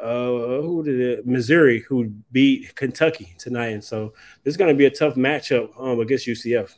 [0.00, 1.26] uh, who did it?
[1.26, 4.12] Missouri, who beat Kentucky tonight, and so
[4.44, 6.74] this is going to be a tough matchup um, against UCF.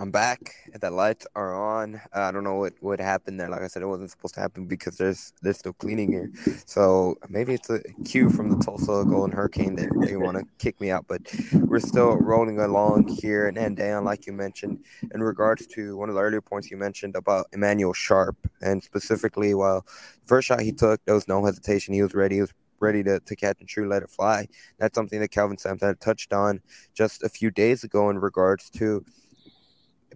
[0.00, 0.56] I'm back.
[0.80, 1.96] The lights are on.
[2.12, 3.48] Uh, I don't know what what happened there.
[3.48, 6.32] Like I said, it wasn't supposed to happen because there's there's still cleaning here.
[6.66, 10.80] So maybe it's a cue from the Tulsa Golden Hurricane that they want to kick
[10.80, 11.06] me out.
[11.06, 13.46] But we're still rolling along here.
[13.46, 16.76] And, and Dan, like you mentioned, in regards to one of the earlier points you
[16.76, 19.86] mentioned about Emanuel Sharp, and specifically, while
[20.26, 21.94] first shot he took, there was no hesitation.
[21.94, 22.36] He was ready.
[22.36, 24.48] He was ready to, to catch and shoot, let it fly.
[24.78, 26.60] That's something that Kelvin Sampson touched on
[26.94, 29.04] just a few days ago in regards to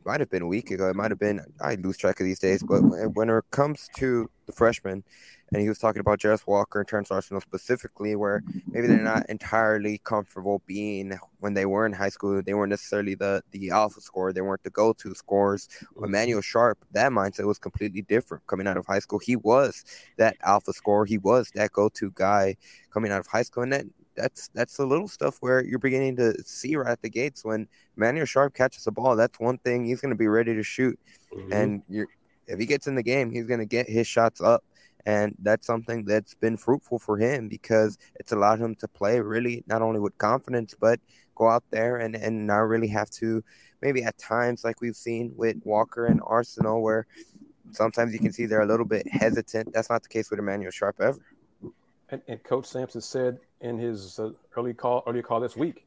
[0.04, 0.88] might have been a week ago.
[0.88, 2.80] It might have been I lose track of these days, but
[3.14, 5.04] when it comes to the freshmen,
[5.52, 9.28] and he was talking about Jarace Walker and Terrance Arceneaux specifically, where maybe they're not
[9.30, 12.42] entirely comfortable being when they were in high school.
[12.42, 14.32] They weren't necessarily the the alpha scorer.
[14.32, 15.68] They weren't the go to scorers.
[16.02, 19.18] Emanuel Sharp, that mindset was completely different coming out of high school.
[19.18, 19.84] He was
[20.16, 21.06] that alpha scorer.
[21.06, 22.56] He was that go to guy
[22.92, 23.86] coming out of high school, and that
[24.18, 27.68] that's that's the little stuff where you're beginning to see right at the gates when
[27.96, 29.16] Manuel Sharp catches the ball.
[29.16, 30.98] That's one thing he's going to be ready to shoot,
[31.32, 31.52] mm-hmm.
[31.52, 32.08] and you're
[32.46, 34.64] if he gets in the game, he's going to get his shots up,
[35.06, 39.64] and that's something that's been fruitful for him because it's allowed him to play really
[39.66, 40.98] not only with confidence but
[41.34, 43.42] go out there and and not really have to
[43.80, 47.06] maybe at times like we've seen with Walker and Arceneaux where
[47.72, 49.72] sometimes you can see they're a little bit hesitant.
[49.72, 51.20] That's not the case with Emanuel Sharp ever.
[52.10, 55.86] And, and Coach Sampson said in his uh, early call early call this week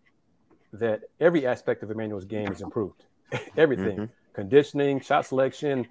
[0.74, 3.04] that every aspect of Emanuel's game is improved.
[3.58, 4.06] everything, mm-hmm.
[4.34, 5.88] conditioning, shot selection,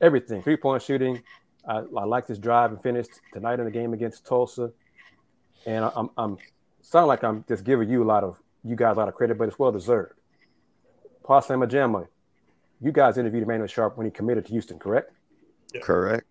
[0.00, 1.22] everything, three point shooting.
[1.66, 4.72] I, I liked his drive and finished tonight in the game against Tulsa.
[5.66, 6.38] And I, I'm, I'm
[6.80, 9.38] sound like I'm just giving you a lot of you guys a lot of credit,
[9.38, 10.14] but it's well deserved.
[11.24, 12.06] Pawd Slama Jama,
[12.80, 15.12] you guys interviewed Emanuel Sharp when he committed to Houston, correct?
[15.82, 16.24] Correct.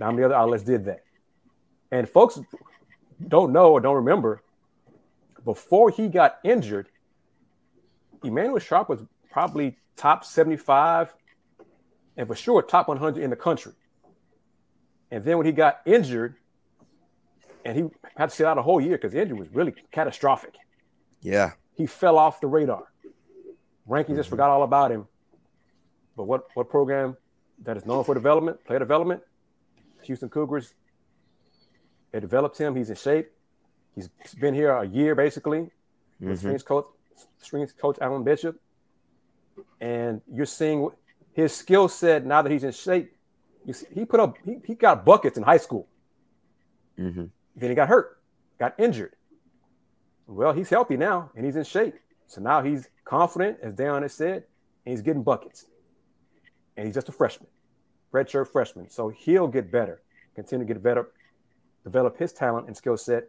[0.00, 1.04] How many other outlets did that?
[1.90, 2.40] And folks
[3.28, 4.42] don't know or don't remember,
[5.44, 6.88] before he got injured,
[8.24, 11.14] Emanuel Sharp was probably top 75
[12.16, 13.72] and for sure top 100 in the country.
[15.10, 16.36] And then when he got injured,
[17.64, 17.84] and he
[18.16, 20.54] had to sit out a whole year because the injury was really catastrophic.
[21.20, 21.52] Yeah.
[21.76, 22.84] He fell off the radar.
[23.88, 24.16] Rankings mm-hmm.
[24.16, 25.06] just forgot all about him.
[26.16, 27.16] But what, what program
[27.62, 29.22] that is known for development, player development,
[30.02, 30.74] Houston Cougars
[32.12, 32.76] they developed him.
[32.76, 33.32] He's in shape.
[33.94, 35.70] He's been here a year basically.
[36.22, 36.34] Mm-hmm.
[36.36, 36.86] Strings coach,
[37.40, 38.60] strings coach Alan Bishop,
[39.80, 40.88] and you're seeing
[41.32, 43.16] his skill set now that he's in shape.
[43.70, 44.36] See, he put up.
[44.44, 45.88] He, he got buckets in high school.
[46.98, 47.24] Mm-hmm.
[47.56, 48.20] Then he got hurt,
[48.58, 49.14] got injured.
[50.26, 51.94] Well, he's healthy now and he's in shape.
[52.26, 54.44] So now he's confident, as Da'Yon has said,
[54.86, 55.66] and he's getting buckets.
[56.76, 57.48] And he's just a freshman,
[58.12, 58.88] redshirt freshman.
[58.88, 60.00] So he'll get better,
[60.34, 61.10] continue to get better,
[61.84, 63.24] develop his talent and skill set.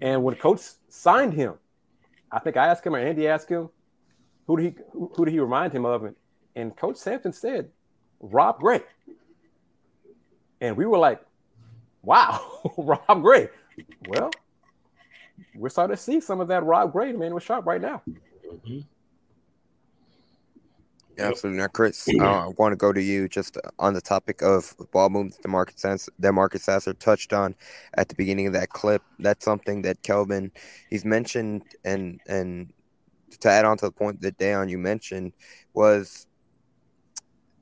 [0.00, 1.54] And when coach signed him,
[2.30, 3.68] I think I asked him or Andy asked him,
[4.46, 6.04] who did he who, who did he remind him of?
[6.04, 6.16] And,
[6.56, 7.70] and Coach Sampson said,
[8.20, 8.80] Rob Gray.
[10.60, 11.20] And we were like,
[12.02, 13.48] wow, Rob Gray.
[14.08, 14.30] Well,
[15.54, 18.02] we're starting to see some of that Rob Gray man with Sharp right now.
[18.46, 18.80] Mm-hmm.
[21.18, 21.60] Absolutely.
[21.60, 25.10] Now, Kris, uh, I want to go to you just on the topic of ball
[25.10, 27.54] movements that Marcus, Sas- that Marcus Sasser touched on
[27.94, 29.02] at the beginning of that clip.
[29.18, 30.52] That's something that Kelvin,
[30.90, 32.72] he's mentioned, and and
[33.40, 35.32] to add on to the point that Da'Yon you mentioned,
[35.74, 36.26] was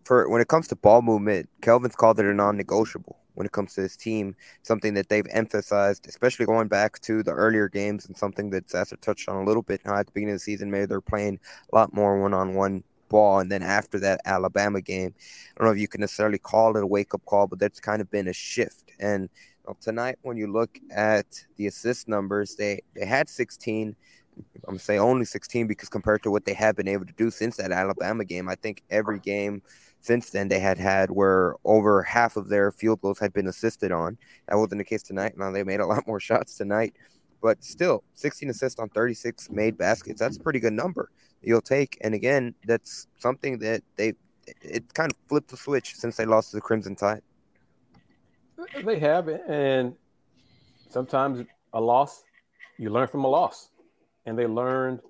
[0.04, 3.52] for when it comes to ball movement, Kelvin's called it a non negotiable when it
[3.52, 8.06] comes to his team, something that they've emphasized, especially going back to the earlier games
[8.06, 10.44] and something that Sasser touched on a little bit now at the beginning of the
[10.44, 10.70] season.
[10.70, 11.38] Maybe they're playing
[11.72, 13.40] a lot more one on one ball.
[13.40, 16.82] And then after that Alabama game, I don't know if you can necessarily call it
[16.82, 18.92] a wake up call, but that's kind of been a shift.
[18.98, 19.28] And
[19.66, 23.94] well, tonight, when you look at the assist numbers, they, they had 16.
[24.38, 27.30] I'm gonna say only 16 because compared to what they have been able to do
[27.30, 29.60] since that Alabama game, I think every game
[30.00, 33.92] since then they had had where over half of their field goals had been assisted
[33.92, 34.16] on.
[34.48, 35.36] That wasn't the case tonight.
[35.36, 36.94] Now they made a lot more shots tonight,
[37.42, 40.20] but still 16 assists on 36 made baskets.
[40.20, 41.10] That's a pretty good number
[41.42, 41.98] you'll take.
[42.00, 44.14] And again, that's something that they
[44.62, 47.22] it kind of flipped the switch since they lost to the Crimson Tide.
[48.84, 49.94] They have, and
[50.88, 52.24] sometimes a loss,
[52.78, 53.70] you learn from a loss,
[54.26, 55.00] and they learned.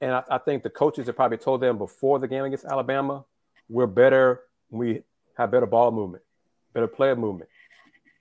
[0.00, 3.24] And I, I think the coaches have probably told them before the game against Alabama,
[3.68, 4.42] we're better.
[4.70, 5.02] We
[5.36, 6.24] have better ball movement,
[6.72, 7.50] better player movement.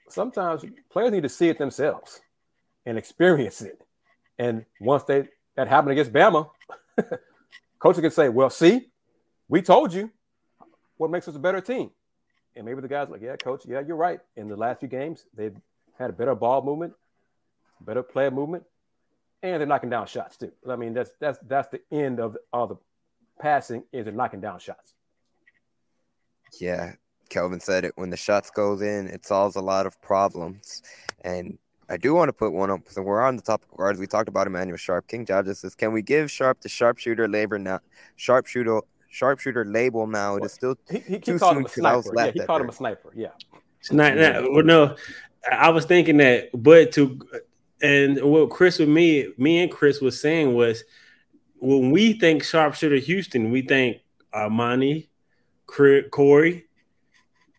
[0.10, 2.22] Sometimes players need to see it themselves
[2.86, 3.82] and experience it.
[4.38, 6.50] And once they that happened against Bama,
[7.80, 8.90] coach can say, "Well, see,
[9.48, 10.12] we told you
[10.98, 11.92] what makes us a better team."
[12.56, 14.20] And maybe the guys like, "Yeah, coach, yeah, you're right.
[14.36, 15.56] In the last few games, they've
[15.98, 16.94] had a better ball movement,
[17.82, 18.64] better player movement,
[19.44, 20.52] and they're knocking down shots too.
[20.68, 22.78] I mean, that's that's that's the end of all the
[23.40, 24.94] passing is they're knocking down shots.
[26.60, 26.94] Yeah,
[27.30, 27.94] Kelvin said it.
[27.96, 30.82] When the shots goes in, it solves a lot of problems,
[31.22, 31.58] and
[31.90, 32.82] I do want to put one up.
[32.88, 34.00] So we're on the topic of guards.
[34.00, 35.08] We talked about Emanuel Sharp.
[35.08, 37.80] King Jaja says, "Can we give Sharp the sharpshooter label now?
[38.16, 40.36] Sharpshooter, sharpshooter label now?
[40.36, 42.32] It is still he, he, too he called soon him a because I was sniper.
[42.36, 42.66] Yeah, he called there.
[42.66, 43.14] him a sniper.
[43.16, 43.28] Yeah.
[43.80, 44.96] It's not, not well, no.
[45.52, 47.20] I was thinking that, but to
[47.82, 50.84] and what Kris with me, me and Kris was saying was
[51.60, 53.98] when we think sharpshooter Houston, we think
[54.34, 55.08] Armoni,
[55.66, 56.68] Cre- Corey,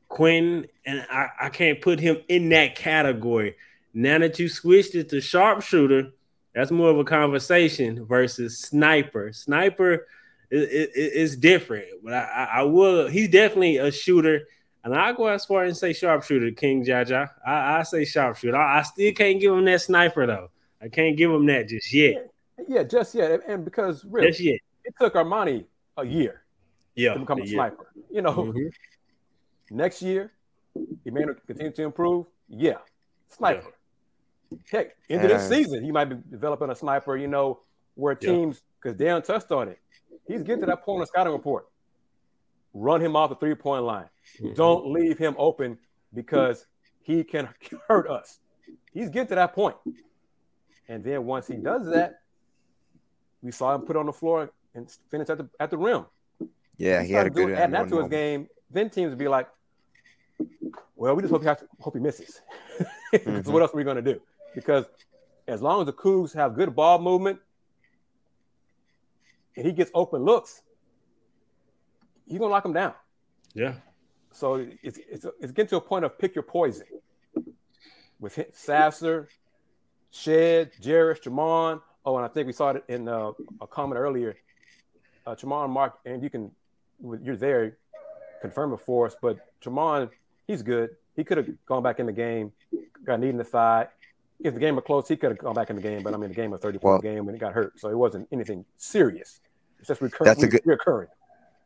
[0.08, 3.56] Quinn, and I, I can't put him in that category.
[3.92, 6.12] Now that you switched it to sharpshooter,
[6.54, 9.32] that's more of a conversation versus sniper.
[9.32, 10.06] Sniper
[10.50, 13.06] is, is, is different, but I, I, will.
[13.08, 14.42] He's definitely a shooter,
[14.84, 17.28] and I go as far and say sharpshooter, King Jaja.
[17.46, 18.56] I, I say sharpshooter.
[18.56, 20.50] I, I still can't give him that sniper though.
[20.82, 22.30] I can't give him that just yet.
[22.68, 23.40] Yeah, just yet.
[23.46, 24.60] And- because really, Just yet.
[24.84, 25.64] it took Armoni
[25.96, 26.42] a year
[26.94, 27.14] Yeah.
[27.14, 27.52] to become a yeah.
[27.54, 27.92] sniper.
[28.10, 28.70] You know, Mhm.
[29.70, 30.32] next year,
[31.04, 32.26] he may continue to improve.
[32.48, 32.78] Yeah,
[33.28, 33.72] sniper.
[34.70, 37.16] Heck, into this season, he might be developing a sniper.
[37.16, 37.60] You know,
[37.94, 39.78] where teams because Dan touched on it.
[40.26, 41.66] He's getting to that point on the scouting report.
[42.74, 44.08] Run him off the three point line.
[44.40, 44.54] Mhm.
[44.54, 45.78] Don't leave him open
[46.14, 46.66] because
[47.02, 47.48] he can
[47.88, 48.38] hurt us.
[48.92, 49.76] He's getting to that point.
[50.88, 52.20] And then once he does that,
[53.42, 56.06] we saw him put on the floor and finish at the at the rim.
[56.76, 58.10] Yeah, he had a doing- good adding that to his moment.
[58.10, 58.48] game.
[58.70, 59.48] Then teams would be like,
[60.96, 62.40] "Well, we just hope he, has hope he misses."
[63.12, 63.52] Because Mhm.
[63.52, 64.20] what else are we going to do?
[64.54, 64.86] Because
[65.46, 67.38] as long as the Coogs have good ball movement
[69.56, 70.62] and he gets open looks,
[72.26, 72.94] you're gonna lock him down.
[73.54, 73.74] Yeah.
[74.32, 76.86] So it's it's it's getting to a point of pick your poison
[78.20, 79.28] with Sasser,
[80.10, 81.80] Shead, Jarris, Jamon.
[82.04, 84.36] Oh, and I think we saw it in uh, a comment earlier.
[85.26, 86.50] Uh, Tramon, Mark, and you can
[87.22, 87.76] you're there,
[88.40, 89.16] confirm it for us.
[89.20, 90.10] But Tramon,
[90.46, 90.90] he's good.
[91.16, 92.52] He could have gone back in the game,
[93.04, 93.88] got knee in the thigh.
[94.42, 96.02] If the game were close, he could have gone back in the game.
[96.02, 97.88] But I mean, the game was 30 point Well- game when he got hurt, so
[97.90, 99.40] it wasn't anything serious.
[99.78, 101.08] It's just recur- That's a good- recurring.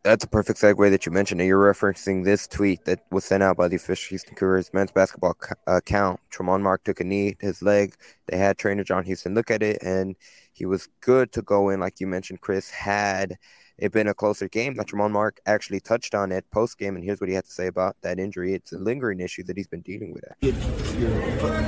[0.05, 1.41] That's a perfect segue that you mentioned.
[1.41, 4.93] And You're referencing this tweet that was sent out by the official Houston Cougars men's
[4.93, 6.21] basketball uh, account.
[6.31, 7.95] Tramon Mark took a knee, to his leg.
[8.27, 10.15] They had trainer John Houston look at it, and
[10.53, 12.69] he was good to go in, like you mentioned, Kris.
[12.69, 13.39] Had
[13.79, 17.03] it been a closer game, that Tramon Mark actually touched on it post game, and
[17.03, 18.53] here's what he had to say about that injury.
[18.53, 20.25] It's a lingering issue that he's been dealing with.
[20.43, 20.55] Get
[20.99, 21.11] your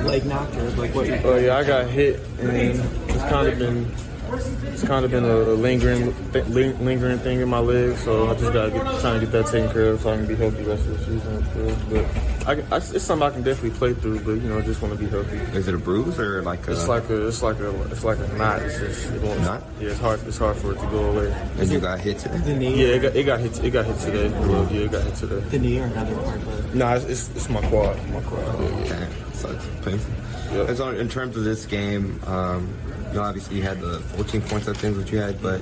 [0.03, 1.09] leg knocked or like what?
[1.25, 2.79] Oh yeah, I got hit, and
[3.09, 3.91] it's kind of been
[4.33, 7.97] it's kind of been a, a lingering th- lingering thing in my leg.
[7.97, 10.25] So I just gotta get trying to get that taken care of so I can
[10.27, 11.45] be healthy the rest of the season.
[11.89, 12.05] But
[12.47, 14.19] I, I, it's something I can definitely play through.
[14.21, 15.37] But you know, I just want to be healthy.
[15.57, 16.71] Is it a bruise or like a?
[16.71, 18.61] It's like a it's like a it's like a knot.
[18.61, 19.63] It's just it won't, Knot?
[19.79, 21.35] Yeah, it's hard it's hard for it to go away.
[21.59, 22.37] and you got hit today.
[22.39, 24.29] The knee, Yeah, it got it got hit it got hit today.
[24.29, 25.39] Well, yeah, it got hit today.
[25.49, 27.97] the knee or another part of Nah, it's, it's, it's my quad.
[28.11, 28.41] My quad.
[28.61, 28.81] Yeah, yeah.
[28.83, 29.07] Okay.
[29.33, 29.65] sucks.
[29.83, 30.13] Painful.
[30.53, 30.69] Yep.
[30.69, 32.73] And so in terms of this game, um,
[33.09, 35.61] you know, obviously you had the 14 points, I think, that you had, but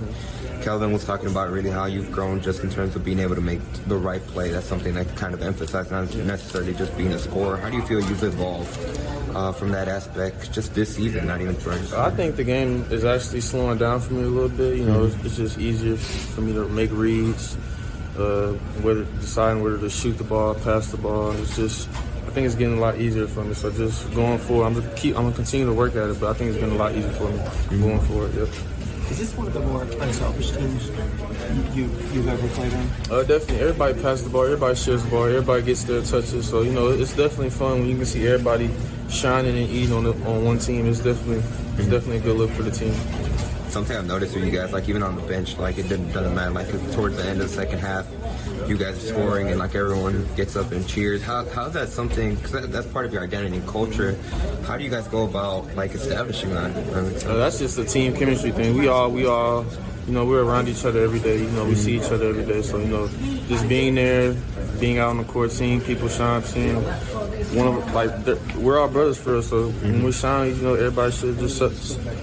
[0.62, 3.42] Kelvin was talking about really how you've grown just in terms of being able to
[3.42, 4.52] make the right play.
[4.52, 7.58] That's something that kind of emphasized, not necessarily just being a scorer.
[7.58, 8.78] How do you feel you've evolved
[9.36, 11.94] uh, from that aspect just this season, not even first?
[11.94, 14.78] I think the game is actually slowing down for me a little bit.
[14.78, 17.58] You know, it's, just easier for me to make reads,
[18.18, 21.32] uh, whether deciding whether to shoot the ball, pass the ball.
[21.34, 21.90] It's just
[22.36, 23.54] think it's getting a lot easier for me.
[23.54, 26.30] So just going forward, I'm gonna keep, I'm gonna continue to work at it, but
[26.30, 27.82] I think it's getting a lot easier for me mm-hmm.
[27.82, 28.34] going forward.
[28.36, 28.50] Yep.
[29.10, 30.90] Is this one of the more unselfish teams
[31.76, 32.90] you you've ever played on?
[33.10, 33.60] Uh, definitely.
[33.62, 34.44] Everybody passes the ball.
[34.44, 35.24] Everybody shares the ball.
[35.24, 36.50] Everybody gets their touches.
[36.50, 38.70] So you know, it's definitely fun when you can see everybody
[39.10, 40.88] shining and eating on the, on one team.
[40.88, 41.44] It's definitely
[41.78, 42.94] it's definitely a good look for the team
[43.76, 46.34] something I've noticed with you guys, like even on the bench, like it didn't doesn't
[46.34, 46.52] matter.
[46.52, 48.08] Like towards the end of the second half,
[48.70, 51.22] you guys are scoring and like everyone gets up and cheers.
[51.22, 52.36] How how's that something?
[52.36, 54.18] Because that, that's part of your identity and culture.
[54.66, 56.72] How do you guys go about like establishing that?
[57.28, 58.78] Uh, that's just a team chemistry thing.
[58.78, 59.66] We all we all
[60.08, 61.40] you know, we're around each other every day.
[61.40, 62.62] You know, we see each other every day.
[62.62, 63.08] So, you know,
[63.48, 64.34] just being there,
[64.80, 66.76] being out on the court, seeing people shine, seeing
[67.56, 68.12] one of like
[68.58, 69.50] we're all brothers for us.
[69.50, 71.74] So when we shine, you know, everybody should just su-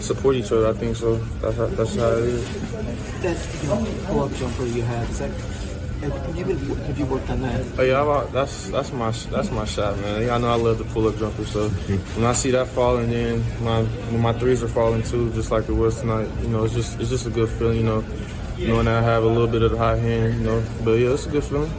[0.00, 0.68] support each other.
[0.68, 1.16] I think so.
[1.40, 3.22] That's how, that's how it is.
[3.22, 5.30] That know, pull-up jumper you had, is that
[6.02, 7.64] have you, been, have you worked on that?
[7.78, 10.28] Oh yeah, I, that's that's my that's my shot, man.
[10.28, 13.40] I know I love the pull up jumper, so when I see that falling in,
[13.62, 16.74] my when my threes are falling too, just like it was tonight, you know, it's
[16.74, 18.04] just it's just a good feeling, you know,
[18.58, 20.64] knowing that I have a little bit of the high hand, you know.
[20.84, 21.70] But yeah, it's a good feeling.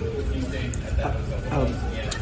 [1.51, 1.73] Um,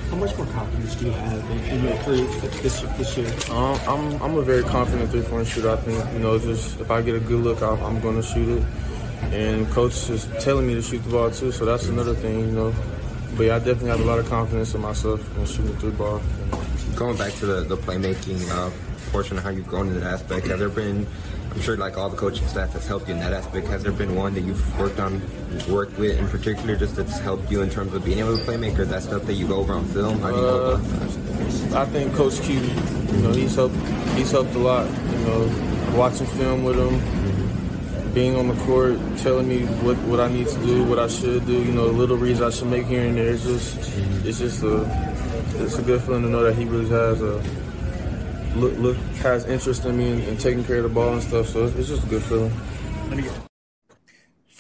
[0.09, 2.25] how much more confidence do you have in, in your career
[2.61, 3.31] this, this year?
[3.51, 5.69] Um, I'm I'm a very confident three point shooter.
[5.69, 8.23] I think you know, just if I get a good look, i I'm going to
[8.23, 8.63] shoot it
[9.31, 11.51] and coach is telling me to shoot the ball too.
[11.51, 12.73] So that's another thing, you know.
[13.37, 15.91] But yeah, I definitely have a lot of confidence in myself in shooting the three
[15.91, 16.21] ball.
[16.95, 18.69] Going back to the, the playmaking uh,
[19.11, 21.07] portion of how you've grown in that aspect, has there been?
[21.51, 23.67] I'm sure like all the coaching staff has helped you in that aspect.
[23.67, 25.21] Has there been one that you've worked on,
[25.69, 28.87] worked with in particular, just that's helped you in terms of being able to playmaker?
[28.87, 30.19] That stuff that you go over on film.
[30.19, 33.75] How do you uh, go about I think Coach Q, you know, he's helped.
[34.15, 34.89] He's helped a lot.
[34.89, 37.20] You know, watching film with him
[38.13, 41.45] being on the court, telling me what, what I need to do, what I should
[41.45, 43.29] do, you know, little reads I should make here and there.
[43.29, 43.77] It's just
[44.25, 44.83] it's just a
[45.55, 47.41] it's a good feeling to know that he really has a
[48.55, 51.47] look, look has interest in me and, and taking care of the ball and stuff.
[51.47, 52.51] So it's just a good feeling.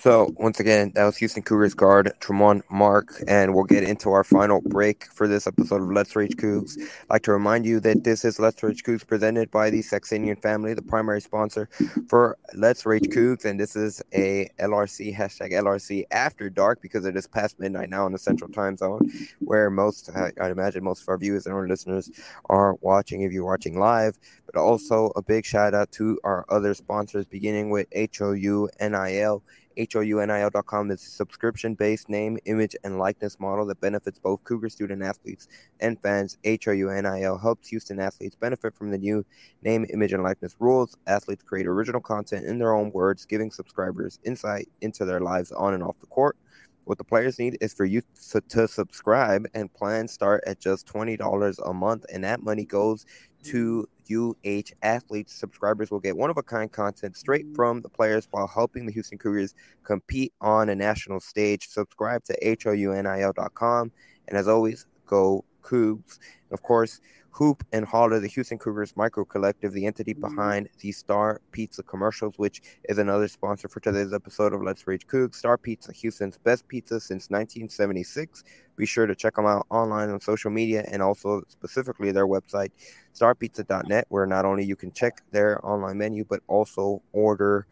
[0.01, 4.23] So once again, that was Houston Cougars guard Tramon Mark, and we'll get into our
[4.23, 6.75] final break for this episode of Let's Rage Coogs.
[6.79, 10.41] I'd like to remind you that this is Let's Rage Coogs presented by the Saxenian
[10.41, 11.69] family, the primary sponsor
[12.09, 17.15] for Let's Rage Coogs, and this is a LRC hashtag LRC after dark because it
[17.15, 21.09] is past midnight now in the Central Time Zone, where most I'd imagine most of
[21.09, 22.09] our viewers and our listeners
[22.49, 24.17] are watching if you're watching live.
[24.47, 29.43] But also a big shout out to our other sponsors, beginning with HOU NIL
[29.77, 35.01] HOUNIL.com is a subscription based name, image, and likeness model that benefits both Cougar student
[35.03, 35.47] athletes
[35.79, 36.37] and fans.
[36.43, 39.25] HOUNIL helps Houston athletes benefit from the new
[39.63, 40.97] name, image, and likeness rules.
[41.07, 45.73] Athletes create original content in their own words, giving subscribers insight into their lives on
[45.73, 46.37] and off the court.
[46.85, 48.01] What the players need is for you
[48.31, 53.05] to, to subscribe, and plans start at just $20 a month, and that money goes
[53.43, 55.33] to UH athletes.
[55.33, 58.91] Subscribers will get one of a kind content straight from the players while helping the
[58.91, 59.53] Houston Cougars
[59.83, 61.67] compete on a national stage.
[61.67, 63.91] Subscribe to HOUNIL.com.
[64.27, 66.19] And as always, go Coogs.
[66.49, 67.01] And of course,
[67.31, 70.35] Hoop and Holler, the Houston Cougars Micro Collective, the entity mm-hmm.
[70.35, 75.07] behind the Star Pizza commercials, which is another sponsor for today's episode of Let's Rage
[75.07, 75.35] Coogs.
[75.35, 78.43] Star Pizza, Houston's best pizza since 1976.
[78.75, 82.71] Be sure to check them out online on social media and also specifically their website,
[83.13, 87.65] starpizza.net, where not only you can check their online menu, but also order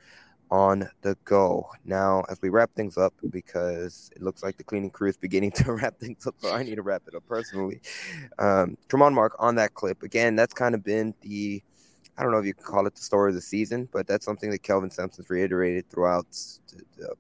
[0.51, 1.67] on the go.
[1.85, 5.51] Now, as we wrap things up, because it looks like the cleaning crew is beginning
[5.51, 7.81] to wrap things up, so I need to wrap it up personally.
[8.37, 10.35] Um, Tramon Mark on that clip again.
[10.35, 11.63] That's kind of been the
[12.19, 14.25] I don't know if you can call it the story of the season, but that's
[14.25, 16.27] something that Kelvin Sampson's reiterated throughout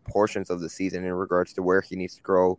[0.03, 2.57] portions of the season in regards to where he needs to grow.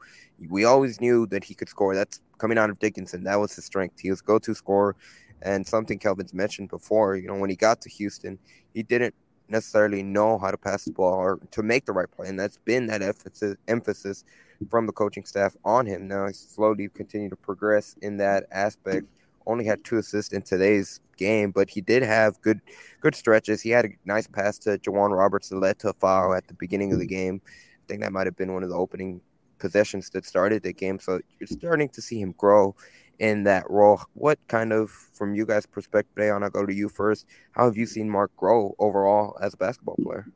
[0.49, 1.95] We always knew that he could score.
[1.95, 3.25] That's coming out of Dickinson.
[3.25, 4.01] That was his strength.
[4.01, 4.97] He was go-to scorer,
[5.43, 7.15] and something Kelvin's mentioned before.
[7.17, 8.39] You know, when he got to Houston,
[8.73, 9.15] he didn't
[9.51, 12.29] necessarily know how to pass the ball or to make the right play.
[12.29, 14.25] And that's been that emphasis, emphasis
[14.71, 16.09] from the coaching staff on him.
[16.09, 19.07] Now he's slowly continued to progress in that aspect.
[19.47, 22.61] Only had two assists in today's game, but he did have good
[23.01, 23.63] good stretches.
[23.63, 26.55] He had a nice pass to J'Wan Roberts that led to a foul at the
[26.55, 27.41] beginning of the game.
[27.47, 29.21] I think that might have been one of the opening
[29.59, 30.99] possessions that started the game.
[30.99, 32.75] So you're starting to see him grow
[33.21, 34.01] in that role.
[34.15, 37.27] What kind of, from you guys' perspective, Da'Yon, I'll go to you first.
[37.53, 40.27] How have you seen Mark grow overall as a basketball player?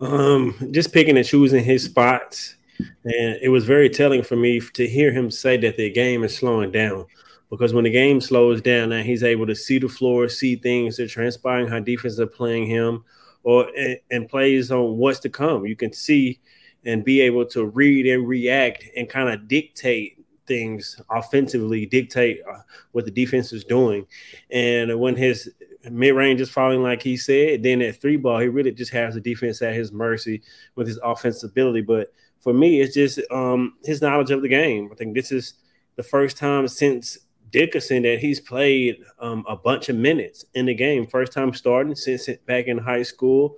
[0.00, 2.56] Um, just picking and choosing his spots.
[2.78, 6.36] And it was very telling for me to hear him say that the game is
[6.36, 7.06] slowing down.
[7.50, 10.96] Because when the game slows down, now he's able to see the floor, see things
[10.96, 13.04] that are transpiring, how defenses are playing him,
[13.42, 15.66] or and, and plays on what's to come.
[15.66, 16.40] You can see
[16.84, 20.17] and be able to read and react and kind of dictate
[20.48, 22.58] things offensively, dictate uh,
[22.92, 24.06] what the defense is doing.
[24.50, 25.50] And when his
[25.90, 29.14] mid range is falling, like he said, then at three ball, he really just has
[29.14, 30.42] the defense at his mercy
[30.74, 31.82] with his offensive ability.
[31.82, 34.88] But for me, it's just um, his knowledge of the game.
[34.90, 35.54] I think this is
[35.96, 37.18] the first time since
[37.50, 41.06] Dickinson that he's played um, a bunch of minutes in the game.
[41.06, 43.56] First time starting since back in high school.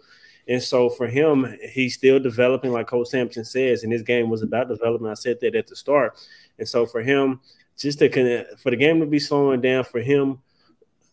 [0.50, 4.42] And so for him, he's still developing, like Coach Sampson says, and his game was
[4.42, 5.12] about development.
[5.12, 6.18] I said that at the start.
[6.58, 7.40] And so for him,
[7.78, 10.40] just to for the game to be slowing down, for him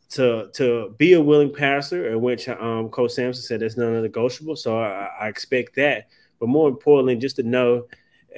[0.09, 4.55] to to be a willing passer, in which um, Coach Sampson said that's non-negotiable.
[4.55, 6.07] So I, I expect that.
[6.39, 7.85] But more importantly, just to know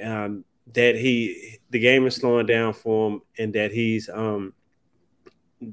[0.02, 0.44] um,
[0.74, 4.52] that he the game is slowing down for him and that he's um,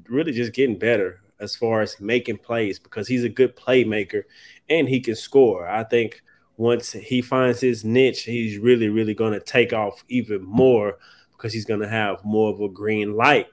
[0.08, 4.24] really just getting better as far as making plays because he's a good playmaker
[4.68, 5.68] and he can score.
[5.68, 6.22] I think
[6.56, 10.98] once he finds his niche, he's really, really going to take off even more
[11.32, 13.46] because he's going to have more of a green light,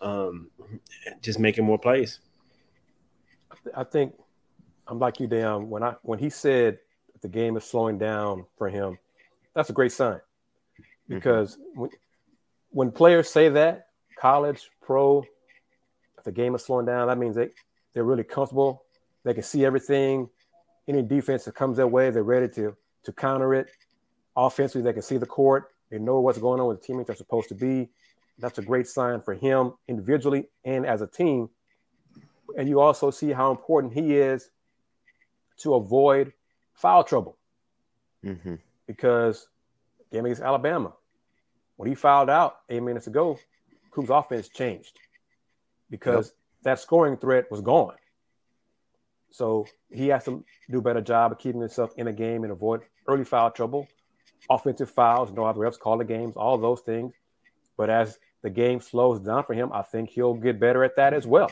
[0.00, 0.48] um,
[1.20, 2.20] just making more plays.
[3.74, 4.14] I think
[4.86, 5.70] I'm like you, Dan.
[5.70, 6.78] When I when he said
[7.22, 8.98] the game is slowing down for him,
[9.54, 10.20] that's a great sign
[11.08, 11.80] because mm-hmm.
[11.80, 11.90] when,
[12.70, 15.24] when players say that, college, pro,
[16.24, 17.50] the game is slowing down, that means they,
[17.92, 18.84] they're really comfortable.
[19.24, 20.28] They can see everything.
[20.88, 23.70] Any defense that comes their way, they're ready to, to counter it.
[24.36, 25.68] Offensively, they can see the court.
[25.90, 27.88] They know what's going on with the teammates they're supposed to be.
[28.38, 31.48] That's a great sign for him individually and as a team.
[32.58, 34.50] And you also see how important he is
[35.58, 36.32] to avoid
[36.74, 37.38] foul trouble.
[38.24, 38.56] Mm-hmm.
[38.86, 39.46] Because
[40.12, 40.92] game against Alabama,
[41.76, 43.38] when he fouled out eight minutes ago,
[43.90, 44.98] Coop's offense changed
[45.90, 46.34] because yep.
[46.64, 47.94] that scoring threat was gone.
[49.30, 52.52] So he has to do a better job of keeping himself in a game and
[52.52, 53.88] avoid early foul trouble,
[54.48, 57.14] offensive fouls, know how the refs call the games, all those things.
[57.76, 61.14] But as the game slows down for him, I think he'll get better at that
[61.14, 61.50] as well.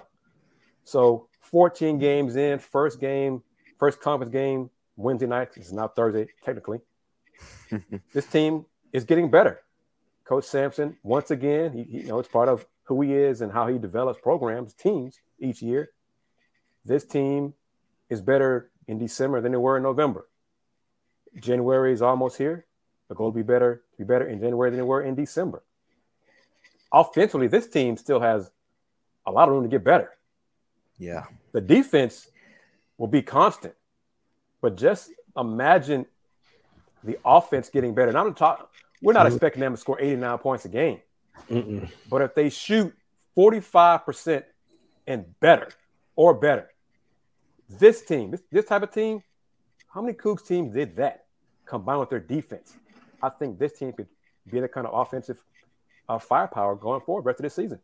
[0.84, 3.42] So 14 games in, first game,
[3.78, 5.48] first conference game, Wednesday night.
[5.56, 6.80] It's not Thursday, technically.
[8.12, 9.60] this team is getting better.
[10.24, 13.50] Coach Sampson, once again, he, he, you know it's part of who he is and
[13.50, 15.90] how he develops programs, teams each year.
[16.84, 17.54] This team
[18.10, 20.28] is better in December than they were in November.
[21.40, 22.66] January is almost here.
[23.08, 25.62] The goal to be better, be better in January than they were in December.
[26.92, 28.50] Offensively, this team still has
[29.26, 30.10] a lot of room to get better.
[30.98, 31.24] Yeah.
[31.52, 32.28] The defense
[32.98, 33.74] will be constant.
[34.60, 36.04] But just imagine
[37.02, 38.08] the offense getting better.
[38.08, 38.66] And I'm talking,
[39.00, 41.00] we're not expecting them to score 89 points a game.
[41.50, 41.88] Mm-mm.
[42.08, 42.94] But if they shoot
[43.36, 44.44] 45%
[45.06, 45.68] and better
[46.16, 46.70] or better,
[47.68, 49.22] this team, this, this type of team,
[49.92, 51.24] how many Coogs teams did that
[51.66, 52.76] combined with their defense?
[53.22, 54.08] I think this team could
[54.50, 55.42] be the kind of offensive
[56.08, 57.78] uh, firepower going forward rest of this season.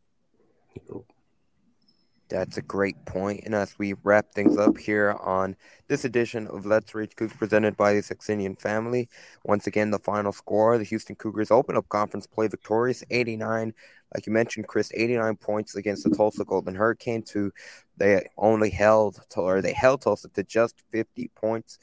[2.29, 3.43] That's a great point.
[3.45, 5.57] And as we wrap things up here on
[5.89, 9.09] this edition of Let's Rage Coogs presented by the Saxenian family,
[9.45, 13.73] once again, the final score the Houston Cougars open up conference play victorious 89.
[14.15, 17.23] Like you mentioned, Kris, 89 points against the Tulsa Golden Hurricane.
[17.25, 17.51] To
[17.97, 21.79] they only held or they held Tulsa to just 50 points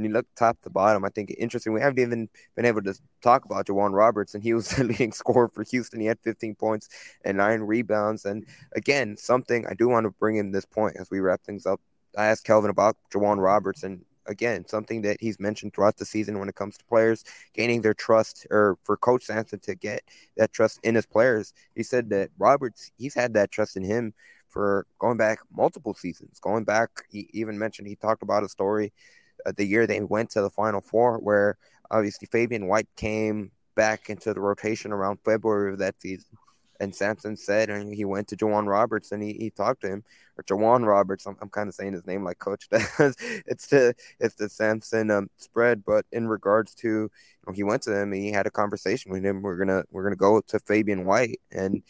[0.00, 1.74] when you look top to bottom, I think interesting.
[1.74, 5.12] We haven't even been able to talk about J'Wan Roberts, and he was the leading
[5.12, 6.00] scorer for Houston.
[6.00, 6.88] He had 15 points
[7.22, 8.24] and nine rebounds.
[8.24, 11.66] And again, something I do want to bring in this point as we wrap things
[11.66, 11.80] up.
[12.16, 16.38] I asked Kelvin about J'Wan Roberts, and again, something that he's mentioned throughout the season
[16.38, 17.22] when it comes to players
[17.52, 20.00] gaining their trust, or for Coach Sampson to get
[20.38, 21.52] that trust in his players.
[21.76, 24.14] He said that Roberts, he's had that trust in him
[24.48, 26.40] for going back multiple seasons.
[26.40, 28.92] Going back, he even mentioned he talked about a story
[29.56, 31.56] the year they went to the Final Four, where
[31.90, 36.36] obviously Fabian White came back into the rotation around February of that season.
[36.80, 40.04] And Sampson said, and he went to J'Wan Roberts and he, he talked to him,
[40.38, 41.26] or J'Wan Roberts.
[41.26, 43.16] I'm, I'm kind of saying his name like Coach does.
[43.46, 47.10] it's the it's the Sampson um, spread, but in regards to, you
[47.46, 49.42] know, he went to him and he had a conversation with him.
[49.42, 51.82] We're gonna we're gonna go to Fabian White, and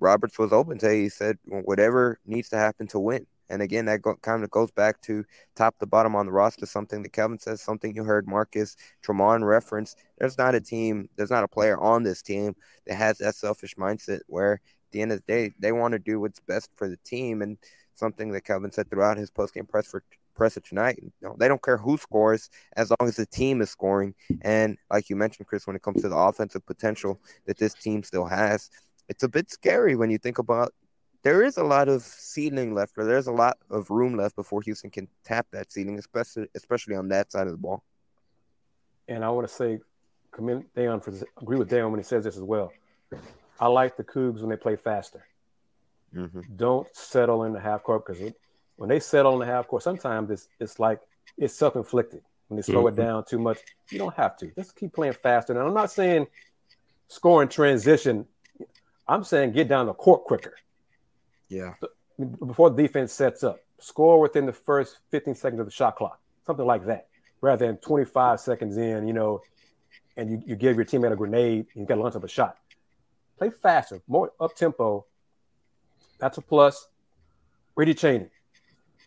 [0.00, 0.90] Roberts was open to.
[0.90, 1.02] It.
[1.02, 4.70] He said whatever needs to happen to win, And again, that go, kind of goes
[4.70, 5.24] back to
[5.56, 9.46] top to bottom on the roster, something that Kelvin says, something you heard Marcus Tramon
[9.46, 9.96] reference.
[10.18, 12.54] There's not a team, there's not a player on this team
[12.86, 14.60] that has that selfish mindset where at
[14.92, 17.40] the end of the day, they want to do what's best for the team.
[17.42, 17.56] And
[17.94, 20.02] something that Kelvin said throughout his postgame press for
[20.34, 20.98] press it tonight.
[21.00, 24.14] You know, they don't care who scores as long as the team is scoring.
[24.42, 28.02] And like you mentioned, Kris, when it comes to the offensive potential that this team
[28.02, 28.68] still has,
[29.08, 30.72] it's a bit scary when you think about
[31.24, 34.60] there is a lot of ceiling left, or there's a lot of room left before
[34.62, 37.82] Houston can tap that ceiling, especially especially on that side of the ball.
[39.08, 39.80] And I want to say,
[40.30, 42.72] commend Da'Yon for agree with Da'Yon when he says this as well.
[43.58, 45.26] I like the Coogs when they play faster.
[46.14, 46.40] Mm-hmm.
[46.56, 48.32] Don't settle in the half court because
[48.76, 51.00] when they settle in the half court, sometimes it's it's like
[51.38, 52.22] it's self inflicted.
[52.48, 53.00] When they slow mm-hmm.
[53.00, 53.58] it down too much,
[53.90, 54.52] you don't have to.
[54.54, 55.54] Just keep playing faster.
[55.54, 56.26] And I'm not saying
[57.08, 58.26] scoring transition.
[59.08, 60.54] I'm saying get down the court quicker.
[61.48, 61.74] Yeah.
[62.46, 66.20] Before the defense sets up, score within the first 15 seconds of the shot clock,
[66.46, 67.08] something like that,
[67.40, 69.40] rather than 25 seconds in, you know,
[70.16, 72.28] and you, you give your teammate a grenade and you got to launch up a
[72.28, 72.56] shot.
[73.38, 75.06] Play faster, more up tempo.
[76.18, 76.86] That's a plus.
[77.76, 78.28] Reggie Chaney,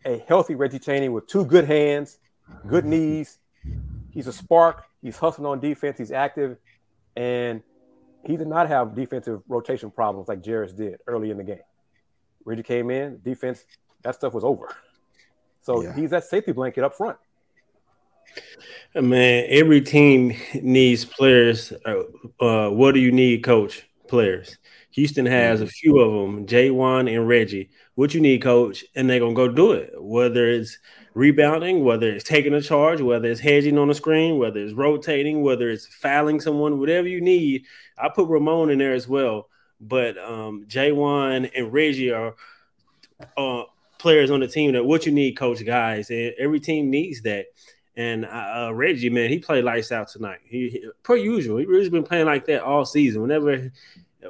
[0.04, 2.20] a healthy Reggie Chaney with two good hands,
[2.68, 2.90] good mm-hmm.
[2.90, 3.40] knees.
[4.12, 4.84] He's a spark.
[5.02, 5.98] He's hustling on defense.
[5.98, 6.58] He's active,
[7.16, 7.62] and
[8.26, 11.60] he did not have defensive rotation problems like Jarace did early in the game.
[12.48, 13.66] Reggie came in, defense,
[14.04, 14.74] that stuff was over.
[15.62, 15.94] So yeah.
[15.94, 17.18] he's that safety blanket up front.
[18.96, 21.74] Man, every team needs players.
[21.86, 22.04] Uh,
[22.40, 23.86] uh, what do you need, coach?
[24.08, 24.58] Players.
[24.92, 25.70] Houston has a mm-hmm.
[25.72, 27.70] few of them, J'Wan and Reggie.
[27.96, 29.92] What you need, coach, and they're gonna go do it.
[29.98, 30.78] Whether it's
[31.16, 35.42] rebounding, whether it's taking a charge, whether it's hedging on the screen, whether it's rotating,
[35.42, 37.66] whether it's fouling someone, whatever you need.
[37.98, 39.50] I put Ramon in there as well
[39.80, 42.36] but um, J'Wan and Reggie are
[43.36, 43.64] uh,
[43.98, 47.46] players on the team that what you need, coach guys, and every team needs that.
[47.96, 50.40] And uh, uh Reggie, man, he played lights out tonight.
[50.46, 53.22] He, he per usual, he really been playing like that all season.
[53.22, 53.72] Whenever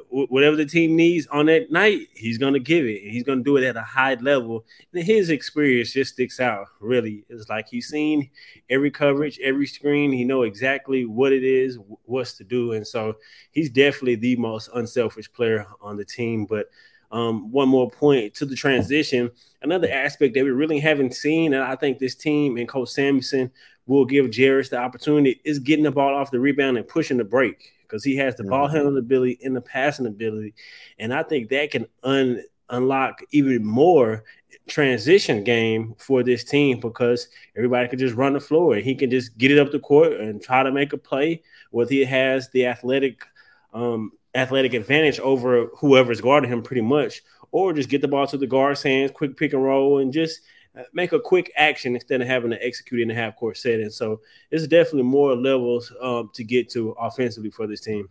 [0.10, 3.04] whatever the team needs on that night, he's gonna give it.
[3.04, 4.66] and He's gonna do it at a high level.
[4.94, 6.68] And his experience just sticks out.
[6.80, 8.30] Really, it's like he's seen
[8.70, 10.12] every coverage, every screen.
[10.12, 13.16] He know exactly what it is, what's to do, and so
[13.52, 16.46] he's definitely the most unselfish player on the team.
[16.46, 16.68] But
[17.12, 19.32] um, one more point to the transition.
[19.62, 23.52] Another aspect that we really haven't seen, and I think this team and Coach Samuelson
[23.88, 27.24] will give Jarace the opportunity is getting the ball off the rebound and pushing the
[27.24, 28.52] break because he has the mm-hmm.
[28.52, 30.54] ball handling ability and the passing ability,
[31.00, 34.26] and I think that can un unlock even more
[34.68, 39.10] transition game for this team because everybody can just run the floor and he can
[39.10, 41.42] just get it up the court and try to make a play.
[41.72, 43.24] Whether he has the athletic
[43.74, 47.22] um, athletic advantage over whoever's guarding him, pretty much,
[47.52, 50.42] or just get the ball to the guard's hands, quick pick and roll, and just
[50.94, 53.90] make a quick action instead of having to execute in the half court setting.
[53.90, 54.22] So
[54.52, 58.10] it's definitely more levels um, to get to offensively for this team.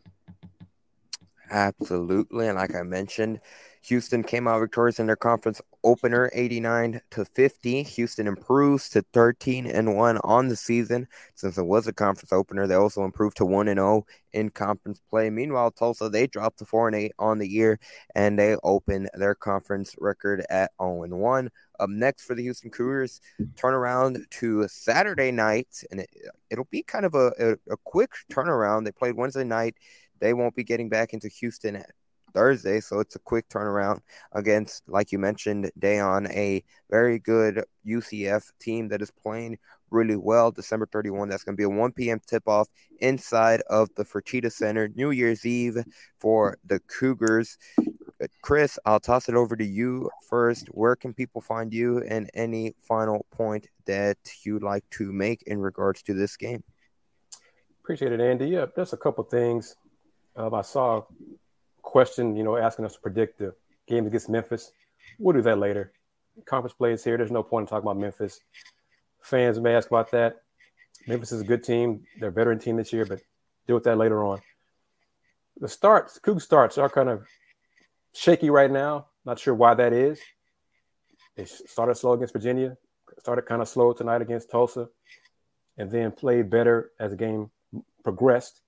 [1.51, 2.49] Absolutely.
[2.49, 3.41] And like I mentioned,
[3.83, 7.85] Houston came out victorious in their conference opener 89 to 50.
[7.85, 11.07] Houston improves to 13 and 1 on the season
[11.37, 12.67] since it was a conference opener.
[12.67, 15.31] They also improved to 1 and 0 in conference play.
[15.31, 17.79] Meanwhile, Tulsa they dropped to 4 and 8 on the year
[18.17, 21.51] and they open their conference record at 0 and 1.
[21.79, 23.21] Up next for the Houston Cougars,
[23.55, 26.11] turn around to Saturday night and it,
[26.57, 28.85] will be kind of a, a, a quick turnaround.
[28.85, 29.77] They played Wednesday night.
[30.19, 31.85] They won't be getting back into Houston
[32.37, 34.01] Thursday, so it's a quick turnaround
[34.33, 39.57] against, like you mentioned, Da'Yon, a very good UCF team that is playing
[39.91, 40.51] really well.
[40.51, 42.21] December 31, that's going to be a 1 p.m.
[42.27, 42.69] tip off
[43.01, 45.79] inside of the Fertitta Center, New Year's Eve
[46.21, 47.57] for the Cougars.
[48.43, 50.67] Kris, I'll toss it over to you first.
[50.69, 55.59] Where can people find you and any final point that you'd like to make in
[55.59, 56.63] regards to this game?
[57.83, 58.49] Appreciate it, Andy.
[58.49, 59.75] Yeah, there's a couple things.
[60.35, 61.05] Um, I saw
[61.87, 63.55] question, you know, asking us to predict the
[63.87, 64.73] game against Memphis.
[65.19, 65.93] We'll do that later.
[66.45, 67.17] Conference plays here.
[67.17, 68.41] There's no point in talking about Memphis.
[69.23, 70.43] Fans may ask about that.
[71.07, 72.03] Memphis is a good team.
[72.19, 73.21] They're a veteran team this year, but
[73.67, 74.41] deal with that later on.
[75.59, 77.25] The starts, Coug starts are kind of
[78.13, 79.07] shaky right now.
[79.25, 80.21] Not sure why that is.
[81.37, 82.77] They started slow against Virginia,
[83.21, 84.89] started kind of slow tonight against Tulsa,
[85.79, 87.51] and then played better as the game
[88.03, 88.61] progressed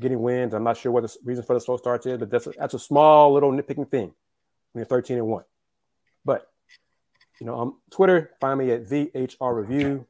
[0.00, 0.54] getting wins.
[0.54, 2.74] I'm not sure what the reason for the slow starts is, but that's a, that's
[2.74, 4.12] a small little nitpicking thing
[4.72, 5.44] when you're 13 and one.
[6.24, 6.48] But
[7.40, 10.06] you know, on Twitter, find me at VHR Review,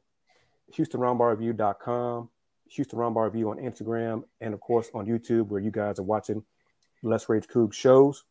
[0.77, 2.29] HoustonRoundballReview.com,
[2.69, 6.43] Houston Roundball Review on Instagram, and of course on YouTube, where you guys are watching
[7.03, 8.23] Let's Rage Coug shows.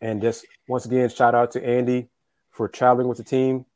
[0.00, 2.08] And just once again, shout out to Andy
[2.50, 3.66] for traveling with the team.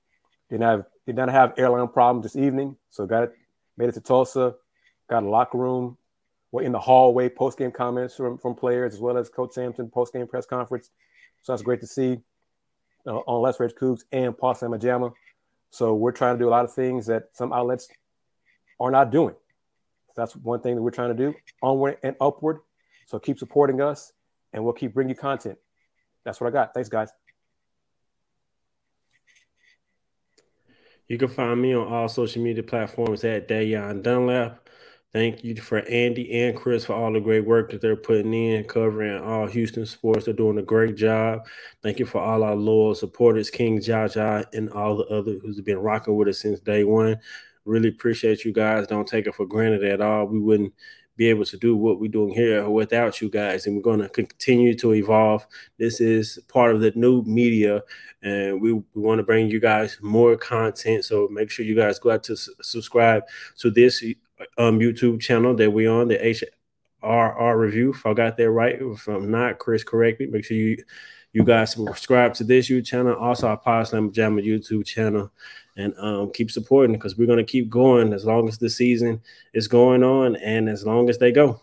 [0.51, 3.33] Did not have did not have airline problems this evening, so got it
[3.77, 4.55] made it to Tulsa.
[5.09, 5.99] Got a locker room.
[6.55, 9.91] Well, in the hallway, post game comments from, from players as well as Coach Sampson
[9.91, 10.91] post game press conference.
[11.43, 12.21] So that's great to see
[13.09, 15.13] uh, on Let's Rage Coogs and Pawd Slama Jama.
[15.71, 17.89] So we're trying to do a lot of things that some outlets
[18.79, 19.35] are not doing.
[20.15, 22.61] That's one thing that we're trying to do onward and upward.
[23.07, 24.13] So keep supporting us
[24.53, 25.59] and we'll keep bringing you content.
[26.23, 26.73] That's what I got.
[26.73, 27.09] Thanks, guys.
[31.09, 34.65] You can find me on all social media platforms at Da'Yon Dunlap.
[35.15, 38.65] Thank you for Andy and Kris for all the great work that they're putting in,
[38.65, 40.25] covering all Houston sports.
[40.25, 41.47] They're doing a great job.
[41.85, 45.79] Thank you for all our loyal supporters, King Jaja, and all the others who's been
[45.79, 47.17] rocking with us since day one.
[47.65, 48.89] Really appreciate you guys.
[48.89, 50.27] Don't take it for granted at all.
[50.27, 50.75] We wouldn't
[51.17, 53.67] be able to do what we're doing here without you guys.
[53.67, 55.47] And we're going to continue to evolve.
[55.79, 57.85] This is part of the new media,
[58.23, 61.05] and we, we want to bring you guys more content.
[61.05, 63.23] So make sure you guys go out to subscribe
[63.59, 64.03] to this
[64.59, 66.17] um, YouTube channel that we're on, the
[67.03, 67.91] HRR Review.
[67.91, 70.27] If I got that right, if I'm not, Kris, correct me.
[70.27, 70.83] Make sure you
[71.33, 75.33] you guys subscribe to this YouTube channel, also our Pawd Slama Jama YouTube channel,
[75.77, 79.21] and um, keep supporting because we're going to keep going as long as the season
[79.53, 81.61] is going on and as long as they go.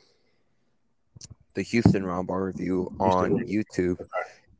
[1.53, 4.05] The Houston Roundball Review on YouTube,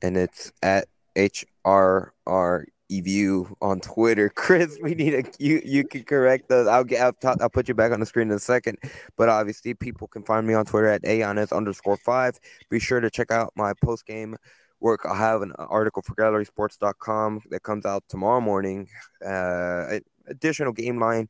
[0.02, 4.30] and it's at HRR Review on Twitter.
[4.36, 5.62] Kris, we need a you.
[5.64, 6.68] You can correct us.
[6.68, 7.02] I'll get.
[7.02, 8.78] I'll, talk, I'll put you back on the screen in a second.
[9.18, 12.38] But obviously, people can find me on Twitter at aonis underscore five.
[12.70, 14.36] Be sure to check out my post game
[14.82, 15.02] work.
[15.06, 18.88] I'll have an article for gallerysports.com that comes out tomorrow morning.
[19.26, 21.30] Uh, additional game line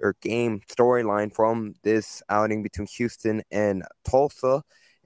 [0.00, 4.62] or game storyline from this outing between Houston and Tulsa.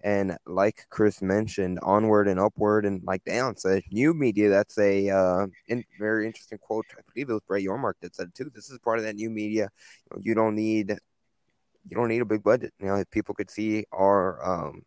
[0.06, 4.48] And like Chris mentioned, onward and upward, and like Dan said, new media.
[4.48, 6.86] That's a uh, in, very interesting quote.
[6.96, 8.48] I believe it was Brett Yormark that said too.
[8.54, 9.68] This is part of that new media.
[10.12, 10.90] You, know, you don't need,
[11.88, 12.72] you don't need a big budget.
[12.78, 14.82] You know, if people could see our um,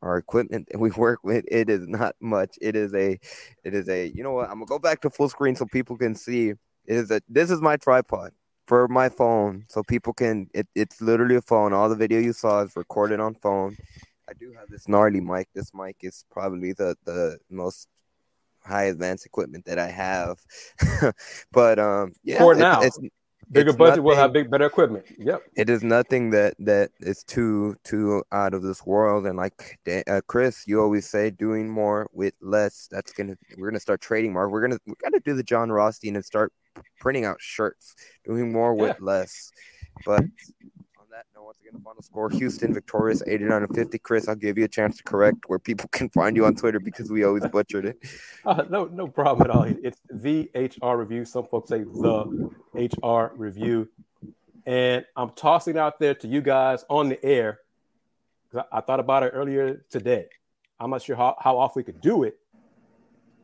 [0.00, 3.18] our equipment that we work with it is not much it is a
[3.64, 5.96] it is a you know what i'm gonna go back to full screen so people
[5.96, 8.32] can see it is a this is my tripod
[8.66, 12.34] for my phone so people can it, it's literally a phone all the video you
[12.34, 13.74] saw is recorded on phone
[14.28, 17.88] i do have this gnarly mic this mic is probably the the most
[18.64, 20.38] high advanced equipment that i have
[21.52, 22.80] but um yeah For now.
[22.82, 22.98] it's,
[23.52, 25.04] Bigger it's budget, we'll have big, better equipment.
[25.18, 25.42] Yep.
[25.54, 30.22] it is nothing that that is too too out of this world and like uh,
[30.26, 34.48] kris you always say doing more with less that's gonna we're gonna start trading more
[34.48, 36.54] we're gonna we gotta do the jon rothstein and start
[37.00, 37.94] printing out shirts
[38.24, 39.50] doing more with less
[40.06, 40.24] but
[41.14, 44.58] that note once again the final score houston victorious 89 to 50 kris i'll give
[44.58, 47.46] you a chance to correct where people can find you on twitter because we always
[47.46, 47.98] butchered it
[48.44, 49.62] Uh, no, no problem at all.
[49.62, 51.24] It's the HR review.
[51.24, 53.88] Some folks say the HR review,
[54.66, 57.60] and I'm tossing out there to you guys on the air.
[58.52, 60.26] 'cause I, I thought about it earlier today.
[60.78, 62.36] I'm not sure how, how often we could do it,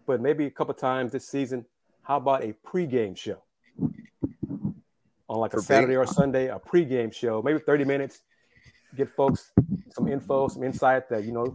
[0.07, 1.65] but maybe a couple times this season.
[2.03, 3.43] How about a pregame show
[5.31, 6.49] on like a Saturday or Sunday?
[6.49, 8.21] A pregame show, maybe 30 minutes.
[8.97, 9.53] Get folks
[9.95, 11.47] some info, some insight that you know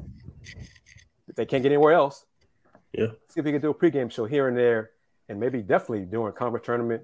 [1.28, 2.26] that they can't get anywhere else
[2.94, 3.08] Yeah.
[3.28, 4.92] see if we can do a pregame show here and there,
[5.28, 7.04] and maybe definitely during conference tournament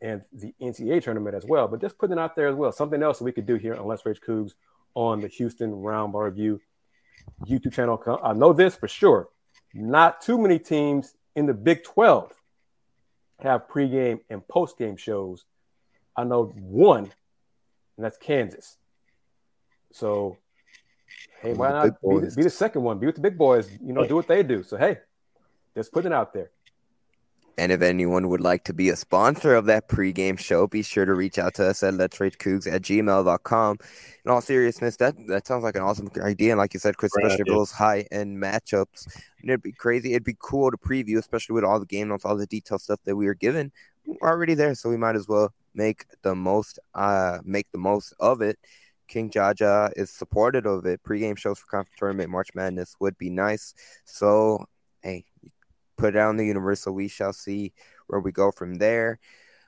[0.00, 1.66] and the NCAA tournament as well.
[1.66, 3.86] But just putting it out there as well, something else we could do here on
[3.86, 4.52] Let's Rage Coogs
[4.94, 6.60] on the Houston Roundball Review
[7.46, 8.00] YouTube channel.
[8.22, 9.28] I know this for sure.
[9.72, 12.32] Not too many teams in the Big 12
[13.40, 15.46] have pregame and postgame shows.
[16.16, 17.04] I know one,
[17.96, 18.76] and that's Kansas.
[19.92, 20.38] So,
[21.40, 22.98] hey, why not be, be the second one?
[22.98, 23.70] Be with the big boys.
[23.80, 24.62] You know, do what they do.
[24.62, 24.98] So, hey,
[25.76, 26.50] just putting it out there.
[27.56, 31.04] And if anyone would like to be a sponsor of that pregame show, be sure
[31.04, 33.78] to reach out to us at let's rate cougs at gmail.com.
[34.24, 36.52] In all seriousness, that, that sounds like an awesome idea.
[36.52, 39.06] And like you said, Kris, Great especially for those high end matchups,
[39.40, 40.12] and it'd be crazy.
[40.12, 43.00] It'd be cool to preview, especially with all the game notes, all the detailed stuff
[43.04, 43.70] that we are given.
[44.06, 48.14] We're already there, so we might as well make the most uh make the most
[48.20, 48.58] of it.
[49.06, 51.02] King Jaja is supportive of it.
[51.02, 53.74] Pregame shows for conference tournament, March Madness would be nice.
[54.04, 54.64] So,
[55.02, 55.24] hey,
[56.04, 57.72] put in the universe so we shall see
[58.08, 59.18] where we go from there.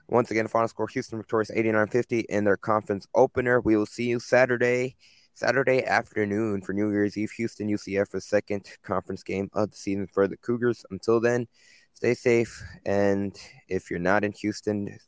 [0.08, 3.60] Once again, final score Houston victorious 89-50 in their conference opener.
[3.60, 4.96] We will see you Saturday,
[5.32, 7.30] Saturday afternoon for New Year's Eve.
[7.32, 10.84] Houston UCF for second conference game of the season for the Cougars.
[10.90, 11.48] Until then,
[11.94, 12.62] stay safe.
[12.84, 13.34] And
[13.66, 14.98] if you're not in Houston,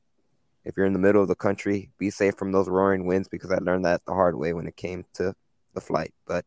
[0.65, 3.53] if you're in the middle of the country, be safe from those roaring winds because
[3.53, 5.35] I learned that the hard way when it came to
[5.75, 6.15] the flight.
[6.27, 6.47] But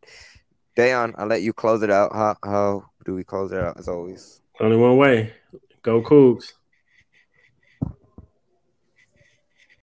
[0.76, 2.14] Da'Yon, I'll let you close it out.
[2.14, 4.41] How how do we close it out as always?
[4.62, 5.34] Only one way.
[5.82, 6.54] Go Coogs.